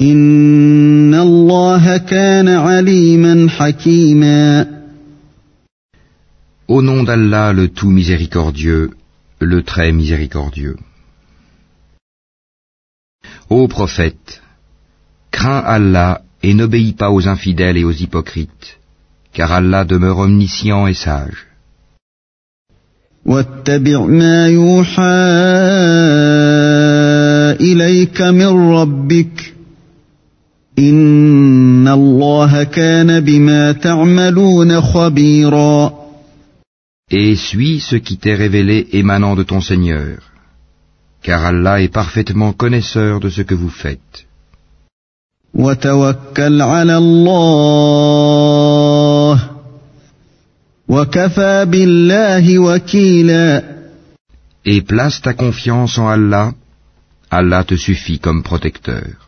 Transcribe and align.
إن 0.00 1.14
الله 1.14 1.96
كان 1.96 2.48
عليما 2.48 3.48
حكيما. 3.48 4.66
Au 6.68 6.82
nom 6.82 7.02
d'Allah, 7.02 7.54
le 7.54 7.68
tout 7.68 7.88
miséricordieux, 7.88 8.90
le 9.39 9.63
très 9.63 9.91
miséricordieux. 9.91 10.77
Ô 13.49 13.67
prophète, 13.67 14.41
crains 15.31 15.63
Allah 15.65 16.21
et 16.41 16.53
n'obéis 16.53 16.93
pas 16.93 17.11
aux 17.11 17.27
infidèles 17.27 17.77
et 17.77 17.83
aux 17.83 17.91
hypocrites, 17.91 18.79
car 19.33 19.51
Allah 19.51 19.83
demeure 19.85 20.19
omniscient 20.19 20.87
et 20.87 20.93
sage. 20.93 21.47
واتبع 23.25 24.05
ما 24.05 24.47
يوحى 24.47 25.01
إليك 27.61 28.21
من 28.21 28.73
ربك 28.75 29.53
إن 30.79 31.87
الله 31.87 32.63
كان 32.63 33.19
بما 33.19 33.71
تعملون 33.71 34.81
خبيرا 34.81 35.96
et 37.10 37.36
suis 37.36 37.80
ce 37.80 37.96
qui 37.96 38.18
t'est 38.18 38.34
révélé 38.34 38.88
émanant 38.92 39.34
de 39.34 39.42
ton 39.42 39.60
Seigneur, 39.60 40.18
car 41.22 41.44
Allah 41.44 41.80
est 41.80 41.92
parfaitement 41.92 42.52
connaisseur 42.52 43.20
de 43.20 43.30
ce 43.30 43.42
que 43.42 43.54
vous 43.54 43.70
faites. 43.70 44.26
Et 54.64 54.82
place 54.82 55.22
ta 55.22 55.32
confiance 55.34 55.98
en 55.98 56.08
Allah, 56.08 56.52
Allah 57.30 57.64
te 57.64 57.76
suffit 57.76 58.18
comme 58.18 58.42
protecteur. 58.42 59.27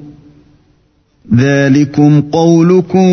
ذلكم 1.40 2.20
قولكم 2.20 3.08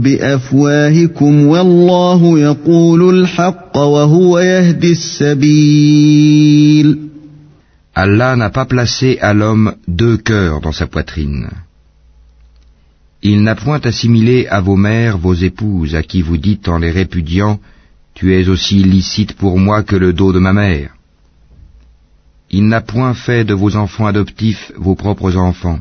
بافواهكم 0.00 1.46
والله 1.46 2.38
يقول 2.38 3.18
الحق 3.18 3.76
وهو 3.76 4.38
يهدي 4.38 4.92
السبيل 4.92 6.32
Allah 7.94 8.36
n'a 8.36 8.48
pas 8.48 8.64
placé 8.64 9.18
à 9.20 9.34
l'homme 9.34 9.74
deux 9.86 10.16
cœurs 10.16 10.62
dans 10.62 10.72
sa 10.72 10.86
poitrine. 10.86 11.50
Il 13.22 13.42
n'a 13.42 13.54
point 13.54 13.80
assimilé 13.84 14.46
à 14.46 14.60
vos 14.60 14.76
mères 14.76 15.18
vos 15.18 15.34
épouses 15.34 15.94
à 15.94 16.02
qui 16.02 16.22
vous 16.22 16.38
dites 16.38 16.68
en 16.68 16.78
les 16.78 16.90
répudiant 16.90 17.60
Tu 18.14 18.34
es 18.34 18.48
aussi 18.48 18.82
licite 18.82 19.34
pour 19.34 19.58
moi 19.58 19.82
que 19.82 19.96
le 19.96 20.12
dos 20.12 20.32
de 20.32 20.38
ma 20.38 20.52
mère. 20.52 20.90
Il 22.50 22.66
n'a 22.66 22.80
point 22.80 23.14
fait 23.14 23.44
de 23.44 23.54
vos 23.54 23.76
enfants 23.76 24.06
adoptifs 24.06 24.72
vos 24.76 24.94
propres 24.94 25.36
enfants. 25.36 25.80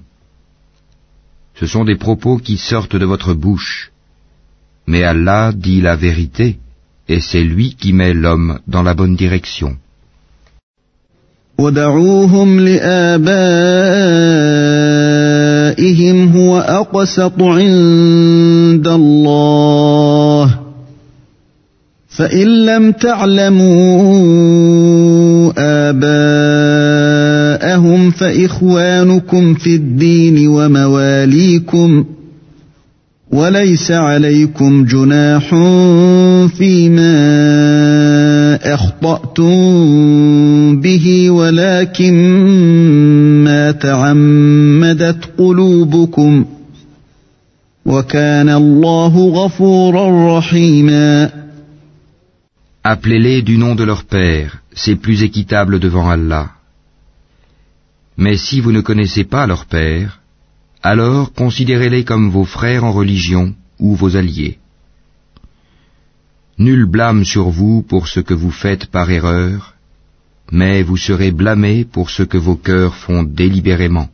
Ce 1.59 1.65
sont 1.67 1.83
des 1.83 1.95
propos 1.95 2.37
qui 2.37 2.57
sortent 2.57 2.95
de 2.95 3.05
votre 3.05 3.33
bouche. 3.33 3.91
Mais 4.87 5.03
Allah 5.03 5.51
dit 5.53 5.81
la 5.81 5.95
vérité, 5.95 6.57
et 7.07 7.19
c'est 7.19 7.43
lui 7.43 7.75
qui 7.79 7.93
met 7.93 8.13
l'homme 8.13 8.59
dans 8.67 8.83
la 8.83 8.93
bonne 8.93 9.15
direction. 9.15 9.77
ودعوهم 11.59 12.59
لآبائهم 12.59 13.17
هو 16.37 16.59
أقسط 16.59 17.41
عند 17.41 18.87
الله 18.87 20.59
فإن 22.07 22.65
لم 22.65 22.91
تعلموا 22.91 24.01
آباءهم 27.56 28.10
فإخوانكم 28.10 29.54
في 29.54 29.74
الدين 29.74 30.48
ومواليكم 30.48 32.04
وليس 33.30 33.90
عليكم 33.90 34.84
جناح 34.84 35.48
فيما 36.58 37.14
أخطأتم 38.74 39.50
به 40.80 41.30
ولكن 41.30 42.14
ما 43.44 43.70
تعمدت 43.70 45.24
قلوبكم 45.38 46.44
وكان 47.86 48.48
الله 48.48 49.28
غفورا 49.28 50.38
رحيما 50.38 51.30
Appelez-les 52.94 53.42
du 53.42 53.58
nom 53.58 53.74
de 53.74 53.82
leur 53.82 54.04
Père, 54.04 54.62
c'est 54.72 54.94
plus 54.94 55.24
équitable 55.24 55.80
devant 55.80 56.08
Allah. 56.08 56.55
Mais 58.16 58.36
si 58.36 58.60
vous 58.60 58.72
ne 58.72 58.80
connaissez 58.80 59.24
pas 59.24 59.46
leur 59.46 59.66
Père, 59.66 60.20
alors 60.82 61.32
considérez-les 61.32 62.04
comme 62.04 62.30
vos 62.30 62.44
frères 62.44 62.84
en 62.84 62.92
religion 62.92 63.54
ou 63.78 63.94
vos 63.94 64.16
alliés. 64.16 64.58
Nul 66.58 66.86
blâme 66.86 67.24
sur 67.24 67.50
vous 67.50 67.82
pour 67.82 68.08
ce 68.08 68.20
que 68.20 68.32
vous 68.32 68.50
faites 68.50 68.86
par 68.86 69.10
erreur, 69.10 69.74
mais 70.50 70.82
vous 70.82 70.96
serez 70.96 71.30
blâmés 71.30 71.84
pour 71.84 72.08
ce 72.10 72.22
que 72.22 72.38
vos 72.38 72.56
cœurs 72.56 72.94
font 72.94 73.22
délibérément. 73.24 74.08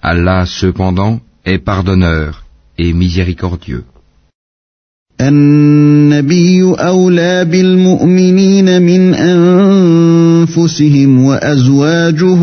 Allah 0.00 0.46
cependant 0.46 1.20
est 1.44 1.58
pardonneur 1.58 2.44
et 2.78 2.92
miséricordieux. 2.94 3.84
النبي 5.20 6.62
أولى 6.62 7.44
بالمؤمنين 7.44 8.82
من 8.82 9.14
أنفسهم 10.44 11.24
وأزواجه 11.24 12.40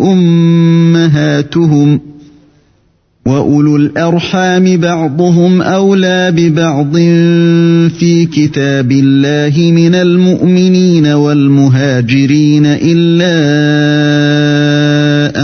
أمهاتهم 0.00 2.00
وأولو 3.26 3.76
الأرحام 3.76 4.76
بعضهم 4.76 5.62
أولى 5.62 6.32
ببعض 6.36 6.92
في 7.98 8.26
كتاب 8.32 8.92
الله 8.92 9.72
من 9.72 9.94
المؤمنين 9.94 11.06
والمهاجرين 11.06 12.66
إلا 12.66 13.32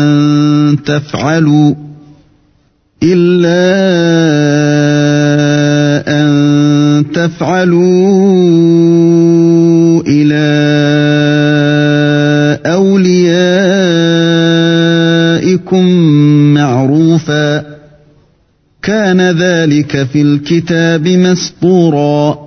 أن 0.02 0.76
تفعلوا 0.84 1.74
إلا 3.02 4.64
أن 4.64 4.67
تفعلوا 7.13 8.43
إلى 10.07 10.43
أوليائكم 12.65 13.83
معروفا 16.53 17.73
كان 18.81 19.21
ذلك 19.21 20.03
في 20.03 20.21
الكتاب 20.21 21.07
مسطورا 21.07 22.43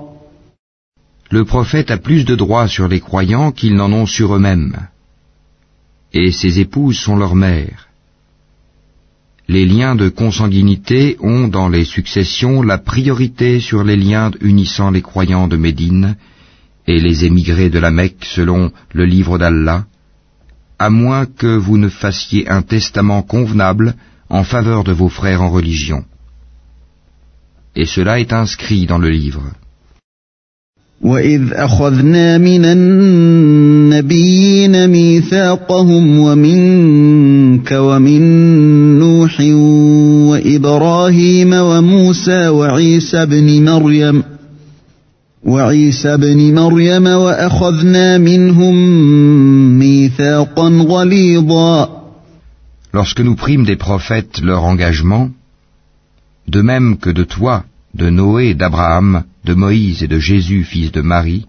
Le 1.31 1.45
prophète 1.45 1.91
a 1.91 1.97
plus 1.99 2.25
de 2.25 2.37
droits 2.37 2.69
sur 2.69 2.87
les 2.89 3.01
croyants 3.01 3.51
qu'ils 3.51 3.75
n'en 3.75 3.93
ont 3.93 4.07
sur 4.07 4.37
eux-mêmes. 4.37 4.77
Et 6.13 6.31
ses 6.31 6.61
épouses 6.61 6.99
sont 7.01 7.17
leurs 7.17 7.35
mères. 7.35 7.89
Les 9.48 9.66
liens 9.66 9.96
de 9.96 10.10
consanguinité 10.10 11.18
ont 11.20 11.48
dans 11.48 11.68
les 11.68 11.86
successions 11.86 12.62
la 12.62 12.78
priorité 12.78 13.60
sur 13.60 13.84
les 13.84 13.98
liens 13.98 14.32
unissant 14.40 14.92
les 14.92 15.02
croyants 15.02 15.48
de 15.48 15.58
Médine 15.58 16.16
et 16.88 17.00
les 17.00 17.26
émigrés 17.26 17.70
de 17.70 17.80
la 17.80 17.92
Mecque 17.92 18.26
selon 18.26 18.72
le 18.94 19.06
livre 19.06 19.38
d'Allah, 19.38 19.86
à 20.80 20.90
moins 20.90 21.26
que 21.26 21.56
vous 21.58 21.78
ne 21.78 21.90
fassiez 21.90 22.50
un 22.50 22.62
testament 22.62 23.22
convenable 23.22 23.96
en 24.30 24.44
faveur 24.44 24.84
de 24.84 24.92
vos 24.92 25.10
frères 25.10 25.42
en 25.42 25.50
religion. 25.50 26.06
Et 27.76 27.86
cela 27.86 28.20
est 28.20 28.34
inscrit 28.34 28.86
dans 28.86 28.98
le 28.98 29.10
livre. 29.10 29.44
وإذ 31.02 31.54
أخذنا 31.54 32.38
من 32.38 32.66
النبيين 32.66 34.08
ميثاقهم 34.88 36.20
ومنك 36.20 37.72
ومن 37.72 38.22
نوح 39.00 39.42
وإبراهيم 40.30 41.54
وموسى 41.54 42.48
وعيسى 42.48 43.26
بن 43.26 43.66
مريم 43.66 44.24
وعيسى 45.44 46.18
بن 46.18 46.56
مريم 46.56 47.08
وأخذنا 47.08 48.18
منهم 48.18 48.76
ميثاقا 49.80 50.70
غليظا. 50.70 52.02
Lorsque 52.94 53.22
nous 53.22 53.36
prîmes 53.36 53.66
des 53.66 53.78
prophètes 53.78 54.42
leur 54.44 54.64
engagement, 54.66 55.30
de 56.48 56.62
même 56.62 56.98
que 56.98 57.10
de 57.10 57.24
toi, 57.24 57.64
de 57.96 58.10
Noé, 58.10 58.54
d'Abraham, 58.54 59.24
de 59.44 59.54
Moïse 59.54 60.04
et 60.04 60.08
de 60.08 60.20
Jésus, 60.20 60.64
fils 60.64 60.92
de 60.92 61.02
Marie, 61.02 61.46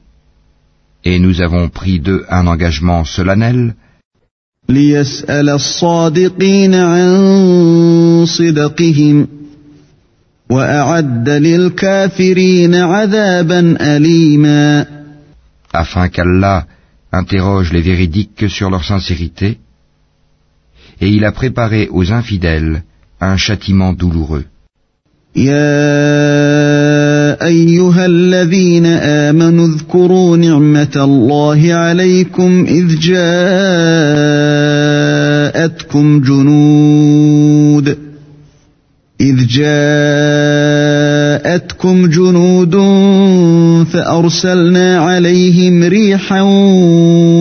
et 1.04 1.18
nous 1.18 1.40
avons 1.40 1.68
pris 1.68 2.00
d'eux 2.00 2.24
un 2.28 2.46
engagement 2.46 3.04
solennel, 3.04 3.74
afin 15.72 16.08
qu'Allah 16.08 16.66
interroge 17.12 17.72
les 17.72 17.80
véridiques 17.80 18.48
sur 18.48 18.70
leur 18.70 18.84
sincérité, 18.84 19.58
et 21.00 21.08
il 21.08 21.24
a 21.24 21.32
préparé 21.32 21.88
aux 21.90 22.12
infidèles 22.12 22.84
un 23.20 23.36
châtiment 23.36 23.92
douloureux. 23.92 24.44
الذين 28.06 28.86
آمنوا 28.86 29.66
اذكروا 29.66 30.36
نعمة 30.36 30.92
الله 30.96 31.72
عليكم 31.72 32.66
إذ 32.68 32.98
جاءتكم 32.98 33.40
جنود 36.20 37.96
إذ 39.20 39.46
جاءتكم 41.42 42.06
جنود 42.06 42.76
فأرسلنا 43.92 44.98
عليهم 44.98 45.82
ريحا 45.82 46.42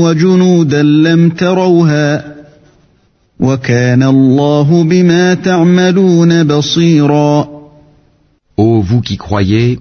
وجنودا 0.04 0.84
لم 0.84 1.30
تروها 1.30 2.32
وكان 3.40 4.04
الله 4.04 4.84
بما 4.84 5.34
تعملون 5.34 6.44
بصيرا 6.44 7.62
Ô 8.58 8.82
vous 8.82 9.02
qui 9.02 9.18
croyez, 9.18 9.80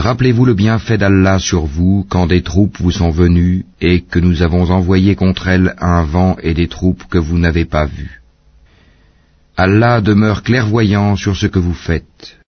rappelez-vous 0.00 0.44
le 0.44 0.54
bienfait 0.54 0.98
d'Allah 0.98 1.38
sur 1.38 1.64
vous 1.66 2.06
quand 2.08 2.26
des 2.26 2.42
troupes 2.42 2.78
vous 2.78 2.90
sont 2.90 3.10
venues 3.10 3.64
et 3.80 4.00
que 4.02 4.18
nous 4.18 4.42
avons 4.42 4.70
envoyé 4.70 5.14
contre 5.14 5.48
elles 5.48 5.74
un 5.80 6.02
vent 6.04 6.36
et 6.42 6.54
des 6.54 6.68
troupes 6.68 7.04
que 7.10 7.18
vous 7.18 7.38
n'avez 7.38 7.64
pas 7.64 7.86
vues. 7.86 8.20
Allah 9.56 10.00
demeure 10.00 10.42
clairvoyant 10.42 11.16
sur 11.16 11.36
ce 11.36 11.46
que 11.46 11.58
vous 11.58 11.74
faites. 11.74 12.38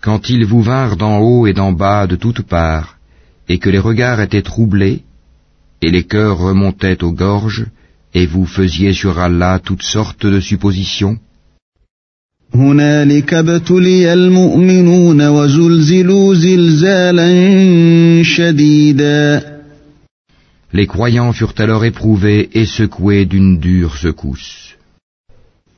Quand 0.00 0.30
ils 0.30 0.44
vous 0.44 0.62
vinrent 0.62 0.96
d'en 0.96 1.18
haut 1.18 1.46
et 1.48 1.52
d'en 1.52 1.72
bas 1.72 2.06
de 2.06 2.14
toutes 2.14 2.42
parts, 2.42 2.98
et 3.48 3.58
que 3.58 3.70
les 3.70 3.80
regards 3.80 4.20
étaient 4.20 4.42
troublés, 4.42 5.02
et 5.82 5.90
les 5.90 6.04
cœurs 6.04 6.38
remontaient 6.38 7.02
aux 7.02 7.10
gorges, 7.10 7.66
et 8.14 8.26
vous 8.26 8.46
faisiez 8.46 8.92
sur 8.92 9.18
Allah 9.18 9.58
toutes 9.58 9.82
sortes 9.82 10.26
de 10.26 10.38
suppositions, 10.38 11.18
les 20.73 20.87
croyants 20.87 21.33
furent 21.33 21.55
alors 21.57 21.83
éprouvés 21.85 22.49
et 22.53 22.65
secoués 22.65 23.25
d'une 23.25 23.59
dure 23.59 23.95
secousse. 23.97 24.75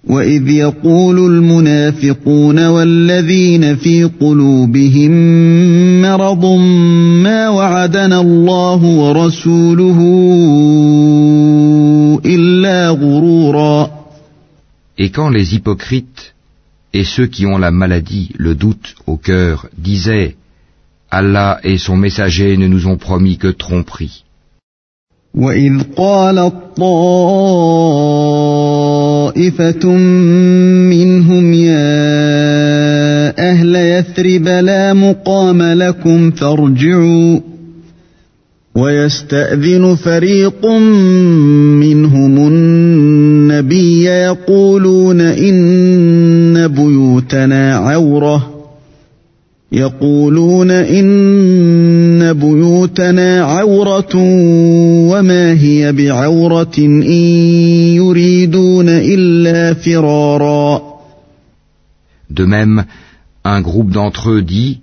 وإذ 0.07 0.49
يقول 0.49 1.17
المنافقون 1.19 2.67
والذين 2.67 3.75
في 3.75 4.03
قلوبهم 4.03 5.11
مرض 6.01 6.45
ما 7.23 7.49
وعدنا 7.49 8.21
الله 8.21 8.83
ورسوله 8.83 9.99
إلا 12.25 12.89
غرورا 12.89 13.91
Et 14.97 15.09
quand 15.09 15.29
les 15.29 15.55
hypocrites 15.55 16.33
et 16.93 17.03
ceux 17.03 17.27
qui 17.27 17.45
ont 17.45 17.57
la 17.57 17.71
maladie, 17.71 18.31
le 18.37 18.55
doute 18.55 18.95
au 19.07 19.17
cœur, 19.17 19.67
disaient 19.77 20.35
Allah 21.09 21.59
et 21.63 21.77
son 21.77 21.95
messager 21.95 22.57
ne 22.57 22.67
nous 22.67 22.87
ont 22.87 22.97
promis 22.97 23.37
que 23.37 23.47
tromperie. 23.47 24.23
وإذ 25.36 25.72
قالت 25.96 26.52
طائفة 26.76 27.46
منهم 30.90 31.52
يا 31.52 31.86
أهل 33.50 33.76
يثرب 33.76 34.48
لا 34.48 34.92
مقام 34.92 35.62
لكم 35.62 36.30
فارجعوا 36.30 37.40
ويستأذن 38.74 39.94
فريق 39.94 40.66
منهم 41.80 42.48
النبي 42.48 44.04
يقولون 44.04 45.20
إن 45.20 46.68
بيوتنا 46.68 47.76
عوره 47.76 48.55
يقولون 49.71 50.71
إن 50.71 52.33
بيوتنا 52.33 53.41
عورة 53.41 54.15
وما 55.11 55.53
هي 55.53 55.91
بعورة 55.93 56.77
إن 56.77 57.03
يريدون 57.95 58.89
إلا 58.89 59.73
فرارا 59.73 60.91
De 62.29 62.45
même, 62.45 62.85
un 63.43 63.59
groupe 63.61 63.91
d'entre 63.91 64.29
eux 64.29 64.41
dit, 64.41 64.79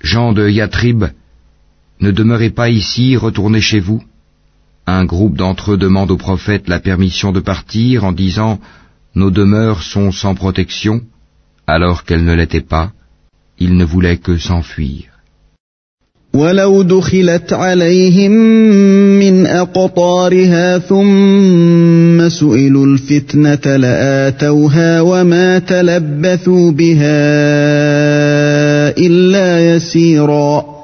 Gens 0.00 0.32
de 0.32 0.48
Yatrib, 0.48 1.04
ne 2.00 2.10
demeurez 2.10 2.50
pas 2.50 2.70
ici, 2.70 3.16
retournez 3.16 3.60
chez 3.60 3.80
vous. 3.80 4.02
Un 4.86 5.04
groupe 5.04 5.36
d'entre 5.36 5.72
eux 5.72 5.76
demande 5.76 6.10
au 6.10 6.16
prophète 6.16 6.68
la 6.68 6.80
permission 6.80 7.32
de 7.32 7.40
partir 7.40 8.04
en 8.04 8.12
disant, 8.12 8.60
Nos 9.14 9.30
demeures 9.30 9.82
sont 9.82 10.10
sans 10.10 10.34
protection, 10.34 11.02
alors 11.66 12.04
qu'elles 12.04 12.24
ne 12.24 12.34
l'étaient 12.34 12.60
pas. 12.60 12.92
Il 13.58 13.76
ne 13.76 13.84
voulait 13.84 14.18
que 14.18 14.36
s'enfuir. 14.36 15.14
ولو 16.34 16.82
دخلت 16.82 17.52
عليهم 17.52 18.32
من 19.18 19.46
أقطارها 19.46 20.78
ثم 20.78 22.28
سئلوا 22.28 22.86
الفتنة 22.86 23.76
لآتوها 23.76 25.00
وما 25.00 25.58
تلبثوا 25.58 26.70
بها 26.70 27.18
إلا 28.98 29.76
يسيرا 29.76 30.74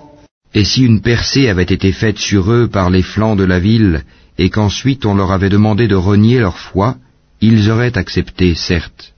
Et 0.54 0.64
si 0.64 0.82
une 0.82 1.00
percée 1.00 1.48
avait 1.48 1.62
été 1.62 1.92
faite 1.92 2.18
sur 2.18 2.52
eux 2.52 2.68
par 2.68 2.90
les 2.90 3.02
flancs 3.02 3.36
de 3.36 3.44
la 3.44 3.60
ville, 3.60 4.02
et 4.38 4.50
qu'ensuite 4.50 5.06
on 5.06 5.14
leur 5.14 5.30
avait 5.32 5.48
demandé 5.48 5.86
de 5.86 5.94
renier 5.94 6.38
leur 6.40 6.58
foi, 6.58 6.96
ils 7.40 7.70
auraient 7.70 7.96
accepté, 7.96 8.54
certes, 8.54 9.14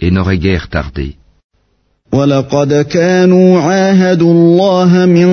et 0.00 0.10
n'auraient 0.10 0.38
guère 0.38 0.68
tardé. 0.68 1.16
ولقد 2.12 2.74
كانوا 2.74 3.60
عاهدوا 3.60 4.32
الله 4.32 5.06
من 5.06 5.30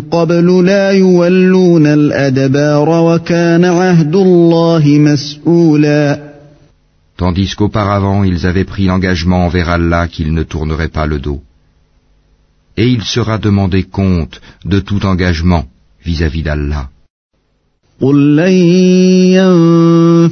قبل 0.00 0.66
لا 0.66 0.90
يولون 0.90 1.86
الأدبار 1.86 2.88
وكان 2.88 3.64
عهد 3.64 4.16
الله 4.16 4.84
مسؤولا 4.86 6.30
Tandis 7.16 7.54
qu'auparavant 7.54 8.24
ils 8.24 8.46
avaient 8.46 8.64
pris 8.64 8.86
l'engagement 8.86 9.44
envers 9.46 9.68
Allah 9.68 10.08
qu'ils 10.08 10.32
ne 10.32 10.42
tourneraient 10.42 10.94
pas 10.98 11.06
le 11.06 11.18
dos. 11.18 11.40
Et 12.78 12.86
il 12.86 13.02
sera 13.02 13.36
demandé 13.38 13.82
compte 13.82 14.40
de 14.64 14.78
tout 14.80 15.04
engagement 15.04 15.64
vis-à-vis 16.06 16.42
d'Allah. 16.42 16.88
قل 18.00 18.36
لن 18.36 18.52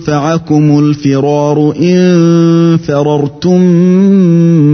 ينفعكم 0.01 0.79
الفرار 0.79 1.75
إن 1.81 2.79
فررتم 2.79 3.61
من 3.61 4.72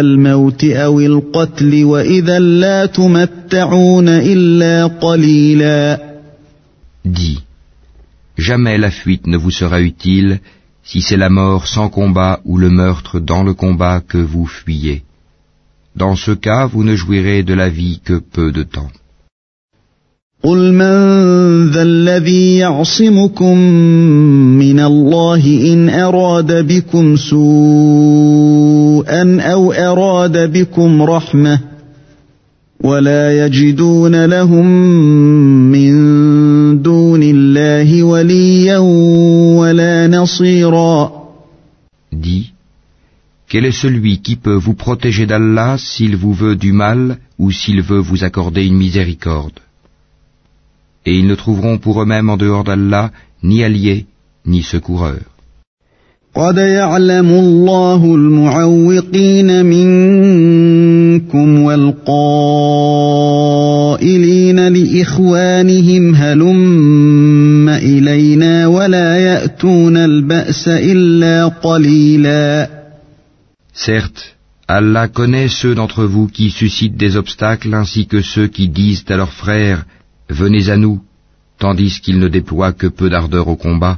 الموت 0.00 0.64
أو 0.64 1.00
القتل 1.00 1.84
وإذا 1.84 2.38
لا 2.38 2.86
تمتعون 2.86 4.08
إلا 4.08 4.86
قليلا 4.86 6.06
Dis, 7.04 7.38
jamais 8.36 8.78
la 8.78 8.90
fuite 8.90 9.26
ne 9.28 9.36
vous 9.36 9.52
sera 9.52 9.80
utile 9.80 10.40
si 10.82 11.00
c'est 11.00 11.16
la 11.16 11.30
mort 11.30 11.66
sans 11.68 11.88
combat 11.88 12.40
ou 12.44 12.58
le 12.58 12.70
meurtre 12.70 13.20
dans 13.20 13.42
le 13.44 13.54
combat 13.54 14.00
que 14.00 14.18
vous 14.18 14.46
fuyez. 14.46 15.02
Dans 15.94 16.16
ce 16.16 16.32
cas, 16.32 16.66
vous 16.66 16.84
ne 16.84 16.96
jouirez 16.96 17.42
de 17.42 17.54
la 17.54 17.68
vie 17.68 18.00
que 18.04 18.18
peu 18.18 18.50
de 18.52 18.64
temps. 18.64 18.90
قل 20.44 20.72
من 20.72 21.70
ذا 21.70 21.82
الذي 21.82 22.56
يعصمكم 22.56 23.58
من 24.58 24.80
الله 24.80 25.72
إن 25.72 25.88
أراد 25.88 26.66
بكم 26.66 27.16
سوءا 29.00 29.40
أو 29.40 29.72
أراد 29.72 30.52
بكم 30.52 31.02
رحمة 31.02 31.60
ولا 32.80 33.46
يجدون 33.46 34.24
لهم 34.24 34.66
من 35.76 35.92
دون 36.82 37.22
الله 37.22 38.02
وليا 38.02 38.78
ولا 39.58 40.06
نصيرا 40.06 41.26
Dis, 42.12 42.52
quel 43.48 43.64
est 43.64 43.80
celui 43.84 44.18
qui 44.18 44.36
peut 44.36 44.60
vous 44.66 44.74
protéger 44.74 45.26
d'Allah 45.26 45.76
s'il 45.78 46.16
vous 46.16 46.34
veut 46.42 46.56
du 46.56 46.72
mal 46.72 47.18
ou 47.38 47.50
s'il 47.50 47.80
veut 47.82 48.04
vous 48.08 48.24
accorder 48.24 48.64
une 48.66 48.76
miséricorde 48.76 49.58
et 51.06 51.14
ils 51.20 51.26
ne 51.26 51.36
trouveront 51.42 51.78
pour 51.78 52.02
eux-mêmes 52.02 52.30
en 52.34 52.36
dehors 52.36 52.64
d'Allah 52.64 53.06
ni 53.42 53.62
alliés 53.64 54.06
ni 54.44 54.62
secoureurs. 54.62 55.29
قد 56.35 56.57
يعلم 56.57 57.29
الله 57.29 58.15
المعوقين 58.15 59.65
منكم 59.65 61.59
والقائلين 61.61 63.07
لإخوانهم 64.67 66.15
هلم 66.15 67.69
إلينا 67.69 68.67
ولا 68.67 69.17
يأتون 69.17 69.97
البأس 69.97 70.67
إلا 70.67 71.47
قليلا 71.47 72.69
Certes, 73.73 74.35
Allah 74.67 75.07
connaît 75.09 75.49
ceux 75.49 75.75
d'entre 75.75 76.05
vous 76.05 76.27
qui 76.27 76.49
suscitent 76.49 76.95
des 76.95 77.17
obstacles 77.17 77.73
ainsi 77.73 78.05
que 78.07 78.21
ceux 78.21 78.47
qui 78.47 78.69
disent 78.69 79.03
à 79.09 79.17
leurs 79.17 79.33
frères 79.33 79.85
Venez 80.29 80.69
à 80.69 80.77
nous, 80.77 81.01
tandis 81.59 81.99
qu'ils 82.01 82.19
ne 82.19 82.29
déploient 82.29 82.71
que 82.71 82.87
peu 82.87 83.09
d'ardeur 83.09 83.49
au 83.49 83.57
combat. 83.57 83.97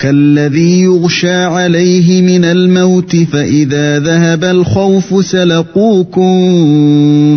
كالذي 0.00 0.80
يغشى 0.80 1.44
عليه 1.44 2.22
من 2.22 2.44
الموت 2.44 3.16
فإذا 3.16 3.98
ذهب 3.98 4.44
الخوف 4.44 5.26
سلقوكم 5.26 6.32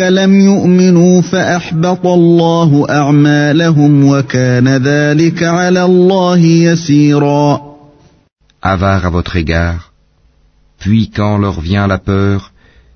لم 0.00 0.40
يؤمنوا 0.40 1.20
فأحبط 1.20 2.06
الله 2.06 2.86
أعمالهم 2.90 4.04
وكان 4.08 4.68
ذلك 4.68 5.42
على 5.42 5.84
الله 5.84 6.38
يسيرا. 6.38 7.72
Avare 8.62 9.06
à 9.06 9.10
votre 9.10 9.36
égard, 9.36 9.92
puis 10.78 11.10
quand 11.10 11.36
leur 11.38 11.60
vient 11.60 11.88
la 11.88 11.98
peur, 11.98 12.51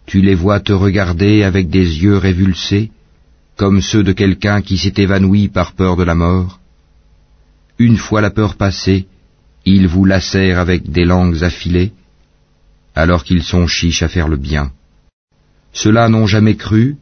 tu 0.06 0.20
les 0.20 0.34
vois 0.34 0.60
te 0.60 0.72
regarder 0.72 1.42
avec 1.42 1.68
des 1.68 2.02
yeux 2.02 2.16
révulsés, 2.16 2.90
comme 3.56 3.80
ceux 3.80 4.04
de 4.04 4.12
quelqu'un 4.12 4.62
qui 4.62 4.78
s'est 4.78 4.94
évanoui 4.96 5.48
par 5.48 5.72
peur 5.72 5.96
de 5.96 6.04
la 6.04 6.14
mort. 6.14 6.60
Une 7.78 7.96
fois 7.96 8.20
la 8.20 8.30
peur 8.30 8.54
passée, 8.54 9.06
ils 9.64 9.88
vous 9.88 10.04
lacèrent 10.04 10.60
avec 10.60 10.90
des 10.90 11.04
langues 11.04 11.42
affilées, 11.42 11.92
alors 12.94 13.24
qu'ils 13.24 13.42
sont 13.42 13.66
chiches 13.66 14.02
à 14.02 14.08
faire 14.08 14.28
le 14.28 14.36
bien. 14.36 14.70
Ceux-là 15.72 16.08
n'ont 16.08 16.26
jamais 16.26 16.56
cru, 16.56 16.96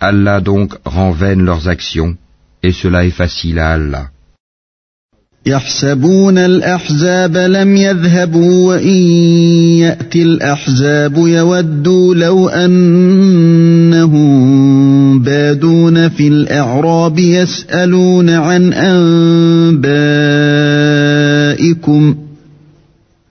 Allah 0.00 0.40
donc 0.40 0.76
rend 0.84 1.12
vaines 1.12 1.44
leurs 1.44 1.68
actions, 1.68 2.16
et 2.62 2.72
cela 2.72 3.04
est 3.06 3.18
facile 3.22 3.58
à 3.58 3.72
Allah. 3.72 4.10
يحسبون 5.46 6.38
الأحزاب 6.38 7.36
لم 7.36 7.76
يذهبوا 7.76 8.66
وإن 8.68 9.02
يأتي 9.78 10.22
الأحزاب 10.22 11.16
يودوا 11.16 12.14
لو 12.14 12.48
أنهم 12.48 14.18
بادون 15.22 16.08
في 16.08 16.28
الأعراب 16.28 17.18
يسألون 17.18 18.30
عن 18.30 18.72
أنبائكم 18.72 19.88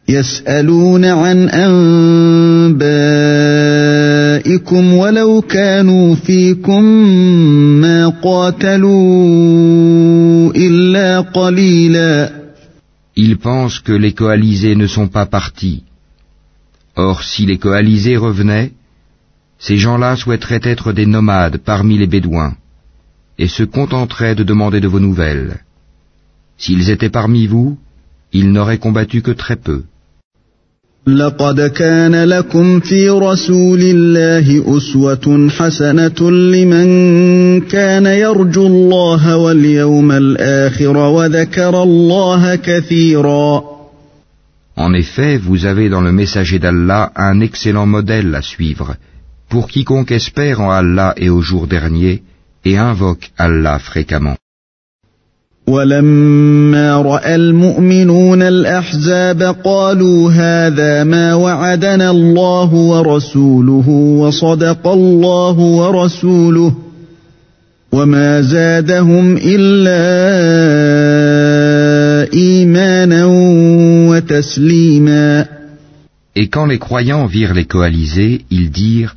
يسألون 0.09 1.05
عن 1.05 1.49
أنبائكم 1.49 2.85
ولو 4.95 5.41
كانوا 5.41 6.15
فيكم 6.15 6.83
ما 7.81 8.09
قاتلوا 8.09 8.93
إلا 10.57 11.21
قليلا 11.21 12.43
Ils 13.15 13.37
pensent 13.37 13.81
que 13.81 13.93
les 13.93 14.15
coalisés 14.15 14.75
ne 14.75 14.87
sont 14.87 15.09
pas 15.09 15.27
partis. 15.27 15.83
Or, 16.97 17.23
si 17.23 17.45
les 17.45 17.59
coalisés 17.59 18.17
revenaient, 18.17 18.73
ces 19.59 19.77
gens-là 19.77 20.17
souhaiteraient 20.17 20.67
être 20.75 20.93
des 20.93 21.05
nomades 21.07 21.59
parmi 21.59 21.99
les 21.99 22.07
Bédouins, 22.07 22.55
et 23.39 23.49
se 23.49 23.65
contenteraient 23.65 24.35
de 24.35 24.45
demander 24.45 24.81
de 24.81 24.89
vos 24.89 25.01
nouvelles. 25.09 25.61
S'ils 26.57 26.89
étaient 26.91 27.11
parmi 27.21 27.47
vous, 27.47 27.79
ils 28.33 28.51
n'auraient 28.51 28.79
combattu 28.79 29.21
que 29.21 29.31
très 29.31 29.57
peu. 29.57 29.85
لقد 31.08 31.62
كان 31.62 32.24
لكم 32.24 32.80
في 32.80 33.10
رسول 33.10 33.80
الله 33.82 34.78
أسوة 34.78 35.50
حسنة 35.50 36.32
لمن 36.32 36.88
كان 37.62 38.06
يرجو 38.06 38.68
الله 38.68 39.38
واليوم 39.38 40.12
الآخر 40.12 40.98
وذكر 40.98 41.84
الله 41.84 42.56
كثيرا 42.56 43.64
En 44.76 44.94
effet, 44.94 45.38
vous 45.38 45.66
avez 45.66 45.90
dans 45.90 46.02
le 46.02 46.12
messager 46.12 46.60
d'Allah 46.60 47.12
un 47.16 47.40
excellent 47.40 47.88
modèle 47.88 48.36
à 48.36 48.42
suivre, 48.42 48.96
pour 49.50 49.68
quiconque 49.68 50.12
espère 50.12 50.62
en 50.62 50.70
Allah 50.70 51.14
et 51.18 51.30
au 51.30 51.42
jour 51.42 51.68
dernier, 51.68 52.22
et 52.66 52.78
invoque 52.78 53.32
Allah 53.38 53.80
fréquemment. 53.80 54.38
ولما 55.68 57.02
راى 57.02 57.36
المؤمنون 57.36 58.42
الاحزاب 58.42 59.44
قالوا 59.64 60.32
هذا 60.32 61.04
ما 61.04 61.34
وعدنا 61.34 62.12
الله 62.12 62.74
ورسوله 62.74 63.90
وصدق 63.90 64.88
الله 64.88 65.60
ورسوله 65.60 66.74
وما 67.92 68.42
زادهم 68.42 69.38
الا 69.44 70.04
ايمانا 72.34 73.26
وتسليما 74.10 75.46
Et 76.36 76.50
quand 76.50 76.68
les 76.68 76.78
croyants 76.78 77.26
virent 77.26 77.56
les 77.56 77.66
coalisés, 77.66 78.46
ils 78.52 78.70
dirent 78.70 79.16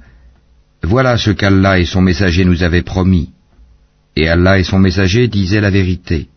Voilà 0.82 1.16
ce 1.16 1.30
qu'Allah 1.30 1.78
et 1.78 1.84
son 1.84 2.00
messager 2.00 2.44
nous 2.44 2.62
avaient 2.62 2.82
promis. 2.82 3.28
Et 4.16 4.28
Allah 4.28 4.58
et 4.58 4.64
son 4.64 4.78
messager 4.78 5.28
disaient 5.28 5.60
la 5.60 5.70
vérité. 5.70 6.28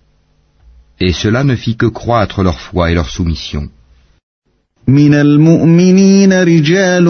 Et 1.05 1.11
cela 1.11 1.43
ne 1.43 1.55
fit 1.63 1.75
que 1.75 1.89
croître 1.99 2.43
leur 2.43 2.59
foi 2.67 2.91
et 2.91 2.95
leur 2.95 3.09
soumission. 3.09 3.63
من 4.87 5.13
المؤمنين 5.13 6.33
رجال 6.33 7.07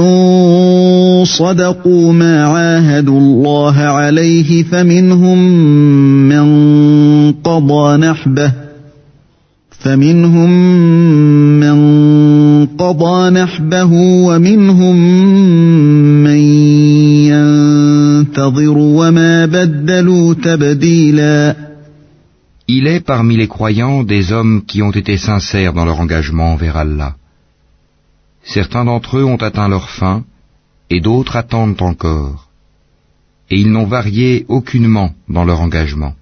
صدقوا 1.27 2.13
ما 2.13 2.43
عاهدوا 2.43 3.19
الله 3.19 3.77
عليه 3.77 4.63
فمنهم 4.63 5.37
من 6.29 6.45
قضى 7.31 7.97
نحبه 7.97 8.51
فمنهم 9.69 10.49
من 11.59 11.77
قضى 12.65 13.29
نحبه 13.29 13.91
ومنهم 14.27 14.95
من 16.23 16.39
ينتظر 17.29 18.77
وما 18.77 19.45
بدلوا 19.45 20.33
تبديلاً 20.33 21.72
Il 22.72 22.86
est 22.86 23.00
parmi 23.00 23.36
les 23.36 23.48
croyants 23.48 24.02
des 24.04 24.32
hommes 24.32 24.62
qui 24.66 24.82
ont 24.82 24.90
été 24.90 25.16
sincères 25.16 25.72
dans 25.72 25.86
leur 25.86 26.00
engagement 26.00 26.52
envers 26.52 26.76
Allah. 26.76 27.14
Certains 28.44 28.84
d'entre 28.84 29.18
eux 29.18 29.24
ont 29.24 29.36
atteint 29.36 29.68
leur 29.68 29.88
fin, 29.90 30.24
et 30.90 31.00
d'autres 31.00 31.36
attendent 31.36 31.80
encore. 31.80 32.48
Et 33.50 33.56
ils 33.58 33.72
n'ont 33.72 33.86
varié 33.86 34.44
aucunement 34.48 35.10
dans 35.28 35.44
leur 35.44 35.60
engagement. 35.60 36.14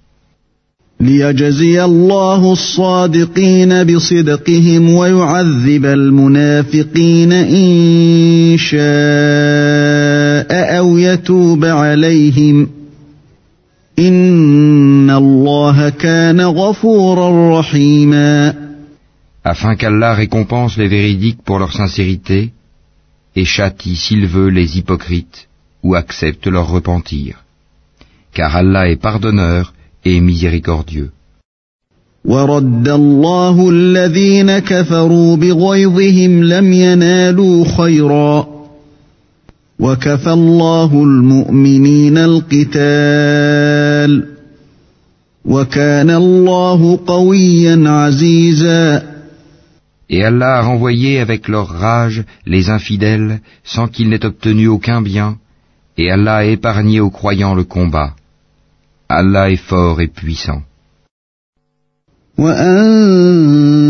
ليجزي 1.01 1.83
الله 1.83 2.53
الصادقين 2.53 3.83
بصدقهم 3.83 4.89
ويعذب 4.89 5.85
المنافقين 5.85 7.31
إن 7.31 8.57
شاء 8.57 8.77
أو 10.77 10.97
يتوب 10.97 11.65
عليهم 11.65 12.69
إن 13.99 15.00
الله 15.11 15.89
كان 15.89 16.41
غفورا 16.41 17.59
رحيما 17.59 18.53
afin 19.43 19.75
qu'Allah 19.75 20.13
récompense 20.13 20.77
les 20.77 20.87
véridiques 20.87 21.41
pour 21.45 21.57
leur 21.59 21.71
sincérité 21.71 22.51
et 23.35 23.45
châtie 23.45 23.95
s'il 23.95 24.27
veut 24.27 24.49
les 24.49 24.77
hypocrites 24.77 25.47
ou 25.83 25.95
accepte 25.95 26.47
leur 26.47 26.67
repentir. 26.67 27.31
Car 28.33 28.55
Allah 28.55 28.89
est 28.89 29.01
pardonneur 29.09 29.73
et 30.03 30.19
miséricordieux. 30.19 31.11
ورد 32.25 32.87
الله 32.87 33.69
الذين 33.69 34.59
كفروا 34.59 35.35
بغيظهم 35.35 36.43
لم 36.43 36.73
ينالوا 36.73 37.65
خيرا 37.77 38.47
وكفى 39.79 40.33
الله 40.33 41.03
المؤمنين 41.03 42.17
القتال 42.17 43.57
Et 50.09 50.23
Allah 50.23 50.57
a 50.57 50.61
renvoyé 50.61 51.19
avec 51.19 51.47
leur 51.47 51.67
rage 51.67 52.23
les 52.45 52.69
infidèles 52.69 53.39
sans 53.63 53.87
qu'ils 53.87 54.09
n'aient 54.09 54.25
obtenu 54.25 54.67
aucun 54.67 55.01
bien, 55.01 55.37
et 55.97 56.11
Allah 56.11 56.37
a 56.37 56.45
épargné 56.45 56.99
aux 56.99 57.09
croyants 57.09 57.55
le 57.55 57.63
combat. 57.63 58.11
Allah 59.09 59.49
est 59.51 59.63
fort 59.71 60.01
et 60.01 60.07
puissant. 60.07 60.61
وأنزل 62.37 63.83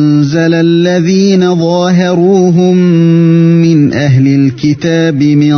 الذين 0.54 1.56
ظاهروهم 1.56 2.78
من 3.62 3.94
أهل 3.94 4.28
الكتاب 4.28 5.24
من 5.24 5.58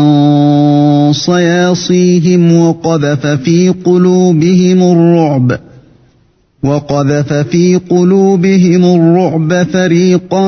صياصيهم 1.13 2.53
وقذف 2.53 3.27
في 3.27 3.69
قلوبهم 3.69 4.81
الرعب 4.81 5.59
وقذف 6.63 7.33
في 7.33 7.75
قلوبهم 7.75 8.83
الرعب 8.83 9.63
فريقا 9.63 10.43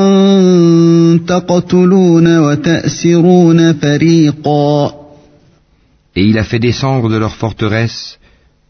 تقتلون 1.26 2.38
وتأسرون 2.38 3.72
فريقا 3.72 5.02
Et 6.14 6.26
il 6.26 6.36
a 6.36 6.44
fait 6.44 6.58
descendre 6.58 7.08
de 7.08 7.16
leur 7.16 7.36
forteresse 7.36 8.18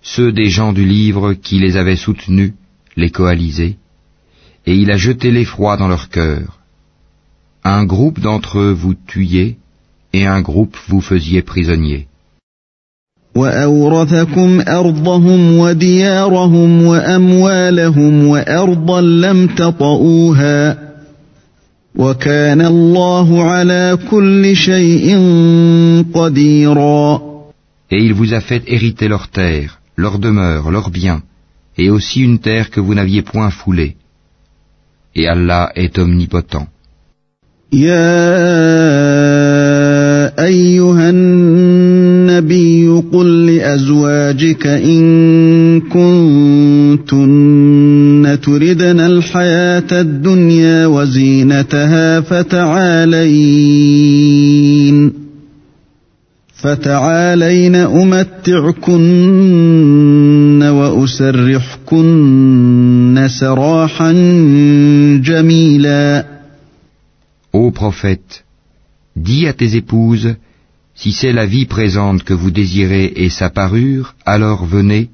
ceux 0.03 0.31
des 0.31 0.49
gens 0.49 0.73
du 0.73 0.85
livre 0.85 1.33
qui 1.33 1.59
les 1.59 1.77
avaient 1.77 1.97
soutenus, 1.97 2.53
les 2.97 3.11
coalisés, 3.11 3.77
et 4.67 4.75
il 4.77 4.93
a 4.93 4.97
jeté 4.97 5.33
l'effroi 5.33 5.77
dans 5.77 5.89
leur 5.89 6.09
cœur. 6.09 6.61
Un 7.65 7.85
groupe 7.85 8.21
d'entre 8.21 8.61
eux 8.61 8.73
vous 8.73 8.95
tuiez, 8.95 9.59
et 10.13 10.25
un 10.27 10.41
groupe 10.41 10.77
vous 10.89 11.01
faisiez 11.01 11.43
prisonniers. 11.43 12.07
وأورثكم 13.38 14.62
أرضهم 14.68 15.58
وديارهم 15.58 16.86
وأموالهم 16.86 18.28
وأرضا 18.28 19.02
لم 19.02 19.48
تطئوها 19.48 20.88
وكان 21.96 22.62
الله 22.62 23.44
على 23.44 23.98
كل 24.12 24.56
شيء 24.56 25.08
قديرا 26.14 27.28
Et 27.90 28.04
il 28.04 28.14
vous 28.14 28.34
a 28.34 28.42
fait 28.42 28.64
hériter 28.68 29.08
leurs 29.08 29.30
terres, 29.30 29.80
leurs 29.96 30.20
demeures, 30.20 30.72
leurs 30.72 30.90
biens, 30.90 31.22
et 31.78 31.90
aussi 31.90 32.20
une 32.22 32.40
terre 32.40 32.70
que 32.70 32.82
vous 32.82 32.94
n'aviez 32.94 33.22
point 33.22 33.50
foulée. 33.50 33.96
Et 35.16 35.26
Allah 35.28 35.72
est 35.76 35.98
omnipotent. 35.98 36.68
يا 37.74 38.08
أيها 40.46 41.10
النبي 41.10 42.88
قل 43.14 43.27
لأزواجك 43.78 44.68
إن 44.68 45.82
كنتن 45.82 47.18
تردن 48.42 49.00
الحياة 49.00 50.02
الدنيا 50.02 50.86
وزينتها 50.86 52.22
فتعالين 52.22 53.58
فتعالين 56.54 57.76
أمتعكن 57.76 59.04
وأسرحكن 60.64 62.08
سراحا 63.30 64.12
جميلا. 65.24 66.26
Ô 67.54 67.72
prophète, 67.72 68.44
dis 69.16 69.48
à 69.48 69.54
tes 69.54 69.76
épouses, 69.78 70.36
si 71.00 71.12
c'est 71.12 71.32
la 71.32 71.46
vie 71.46 71.66
présente 71.66 72.24
que 72.24 72.34
vous 72.34 72.50
désirez 72.50 73.14
et 73.24 73.30
sa 73.30 73.50
parure, 73.52 74.16
alors 74.26 74.66
venez, 74.66 75.10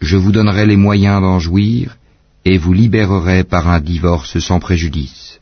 je 0.00 0.16
vous 0.16 0.32
donnerai 0.32 0.66
les 0.66 0.76
moyens 0.76 1.20
d'en 1.20 1.38
jouir, 1.38 1.96
et 2.44 2.58
vous 2.58 2.72
libérerai 2.72 3.44
par 3.44 3.68
un 3.68 3.80
divorce 3.80 4.38
sans 4.40 4.58
préjudice. 4.58 5.40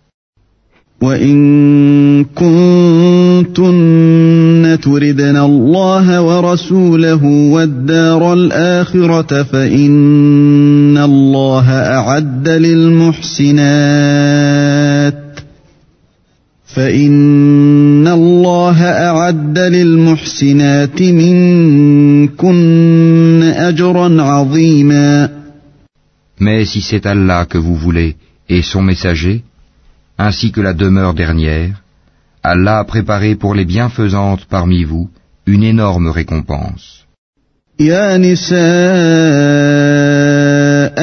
أعد 19.53 19.59
للمحسنات 19.59 21.01
منكن 21.01 22.53
أجرا 23.43 24.21
عظيما 24.21 25.29
Mais 26.39 26.65
si 26.65 26.81
c'est 26.81 27.05
Allah 27.05 27.45
que 27.45 27.57
vous 27.57 27.75
voulez 27.75 28.15
et 28.47 28.61
son 28.61 28.81
messager, 28.81 29.43
ainsi 30.17 30.51
que 30.53 30.61
la 30.61 30.73
demeure 30.73 31.13
dernière, 31.13 31.83
Allah 32.43 32.79
a 32.79 32.85
préparé 32.85 33.35
pour 33.35 33.53
les 33.53 33.65
bienfaisantes 33.65 34.45
parmi 34.49 34.83
vous 34.83 35.09
une 35.45 35.63
énorme 35.63 36.07
récompense. 36.07 36.99
يا 37.79 38.17
نساء 38.17 38.59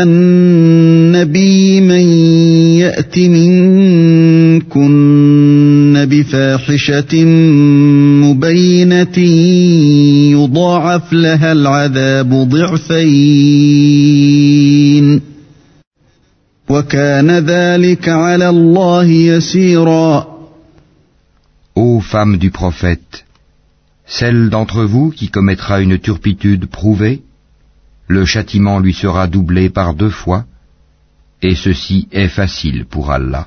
النبي 0.03 1.81
من 1.81 2.05
يأت 2.81 3.19
منكن 3.19 4.87
بفاحشة 6.11 7.25
مبينة 8.31 9.19
يضاعف 10.33 11.12
لها 11.12 11.53
العذاب 11.53 12.35
ضعفين 12.49 13.87
وكان 16.69 17.31
ذلك 17.31 18.09
على 18.09 18.49
الله 18.49 19.05
يسيرا 19.05 20.37
Ô 21.79 22.01
femme 22.01 22.39
du 22.39 22.51
prophète, 22.51 23.27
celle 24.07 24.49
d'entre 24.49 24.85
vous 24.85 25.11
qui 25.11 25.29
commettra 25.29 25.81
une 25.83 25.99
turpitude 25.99 26.65
prouvée, 26.67 27.23
le 28.09 28.25
châtiment 28.25 28.79
lui 28.79 28.95
sera 28.95 29.27
doublé 29.27 29.69
par 29.69 29.93
deux 29.93 30.09
fois, 30.09 30.47
et 31.43 31.55
ceci 31.55 32.09
est 32.12 32.29
facile 32.29 32.87
pour 32.87 33.11
Allah. 33.11 33.47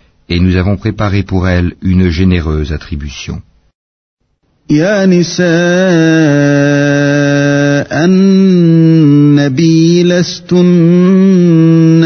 et 0.30 0.40
nous 0.40 0.56
avons 0.56 0.76
préparé 0.76 1.22
pour 1.22 1.48
elle 1.48 1.74
une 1.82 2.08
généreuse 2.10 2.72
attribution. 2.72 3.40
يا 4.70 5.06
نساء 5.06 5.46
النبي 8.04 10.02
لستن 10.02 11.46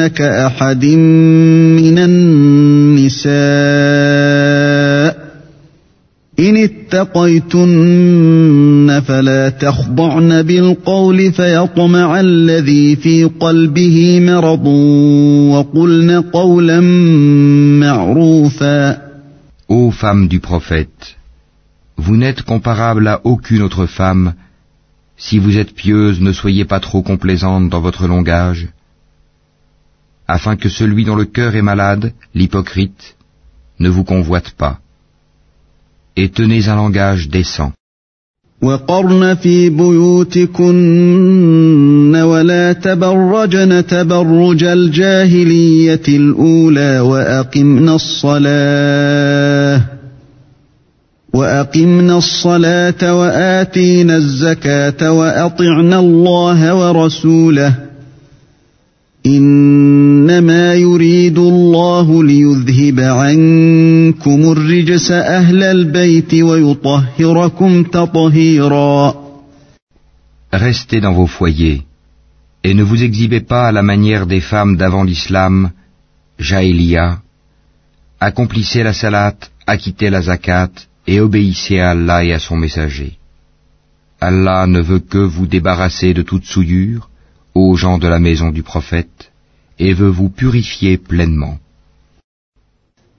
كأحد 0.07 0.85
من 0.85 1.99
اتقيتن 6.95 8.21
فلا 9.01 9.49
تخضعن 9.49 10.43
بالقول 10.43 11.33
فيطمع 11.33 12.21
الذي 12.21 12.97
في 12.97 13.25
قلبه 13.25 14.21
مرض 14.21 14.67
وقلن 15.55 16.21
قولا 16.21 16.81
معروفا 17.81 19.11
Ô 19.69 19.93
femme 19.93 20.27
du 20.27 20.41
prophète, 20.41 21.17
vous 21.97 22.17
n'êtes 22.17 22.43
comparable 22.43 23.07
à 23.07 23.21
aucune 23.23 23.63
autre 23.63 23.87
femme. 23.87 24.35
Si 25.17 25.39
vous 25.39 25.59
êtes 25.59 25.75
pieuse, 25.75 26.21
ne 26.21 26.33
soyez 26.33 26.65
pas 26.65 26.81
trop 26.81 27.03
complaisante 27.03 27.69
dans 27.69 27.81
votre 27.81 28.09
langage, 28.09 28.67
afin 30.27 30.57
que 30.57 30.69
celui 30.69 31.05
dont 31.05 31.15
le 31.15 31.27
cœur 31.37 31.55
est 31.55 31.69
malade, 31.73 32.13
l'hypocrite, 32.35 33.17
ne 33.79 33.89
vous 33.89 34.03
convoite 34.03 34.51
pas. 34.63 34.81
Et 36.18 36.30
tenez 36.30 36.70
un 36.70 36.76
langage 36.76 37.30
décent. 37.30 37.72
وقرن 38.62 39.36
في 39.36 39.70
بيوتكن 39.70 40.66
ولا 42.16 42.74
تبرجن 42.74 43.86
تبرج 43.86 44.64
الجاهلية 44.64 46.02
الأولى 46.08 47.00
وأقمنا 47.00 47.96
الصلاة 47.96 49.82
وأقمنا 51.34 52.18
الصلاة 52.18 53.16
وآتينا 53.20 54.16
الزكاة 54.16 55.12
وأطعنا 55.12 56.00
الله 56.00 56.76
ورسوله 56.76 57.85
إنما 59.27 60.75
يريد 60.75 61.39
الله 61.39 62.25
ليذهب 62.25 63.01
عنكم 63.01 64.53
الرجس 64.53 65.11
أهل 65.11 65.63
البيت 65.63 66.35
ويطهركم 66.35 67.83
تطهيرا 67.83 69.15
Restez 70.53 71.01
dans 71.01 71.13
vos 71.13 71.27
foyers 71.27 71.83
et 72.65 72.75
ne 72.75 72.83
vous 72.83 73.03
exhibez 73.05 73.41
pas 73.41 73.69
à 73.69 73.73
la 73.73 73.83
manière 73.83 74.27
des 74.27 74.41
femmes 74.41 74.77
d'avant 74.77 75.05
l'islam, 75.05 75.71
Jaélia. 76.39 77.21
Accomplissez 78.21 78.83
la 78.83 78.93
salat, 78.93 79.37
acquittez 79.67 80.11
la 80.11 80.23
zakat 80.23 80.71
et 81.07 81.21
obéissez 81.21 81.79
à 81.79 81.91
Allah 81.91 82.25
et 82.25 82.33
à 82.33 82.39
son 82.39 82.57
messager. 82.57 83.13
Allah 84.21 84.67
ne 84.67 84.81
veut 84.81 84.99
que 84.99 85.19
vous 85.19 85.47
débarrasser 85.47 86.13
de 86.15 86.23
toute 86.23 86.45
souillure 86.45 87.09
aux 87.55 87.77
gens 87.77 87.99
de 87.99 88.09
la 88.09 88.19
maison 88.19 88.51
du 88.51 88.63
prophète 88.63 89.33
et 89.79 89.93
veut 89.95 90.09
vous 90.09 90.29
purifier 90.29 90.99
pleinement. 90.99 91.59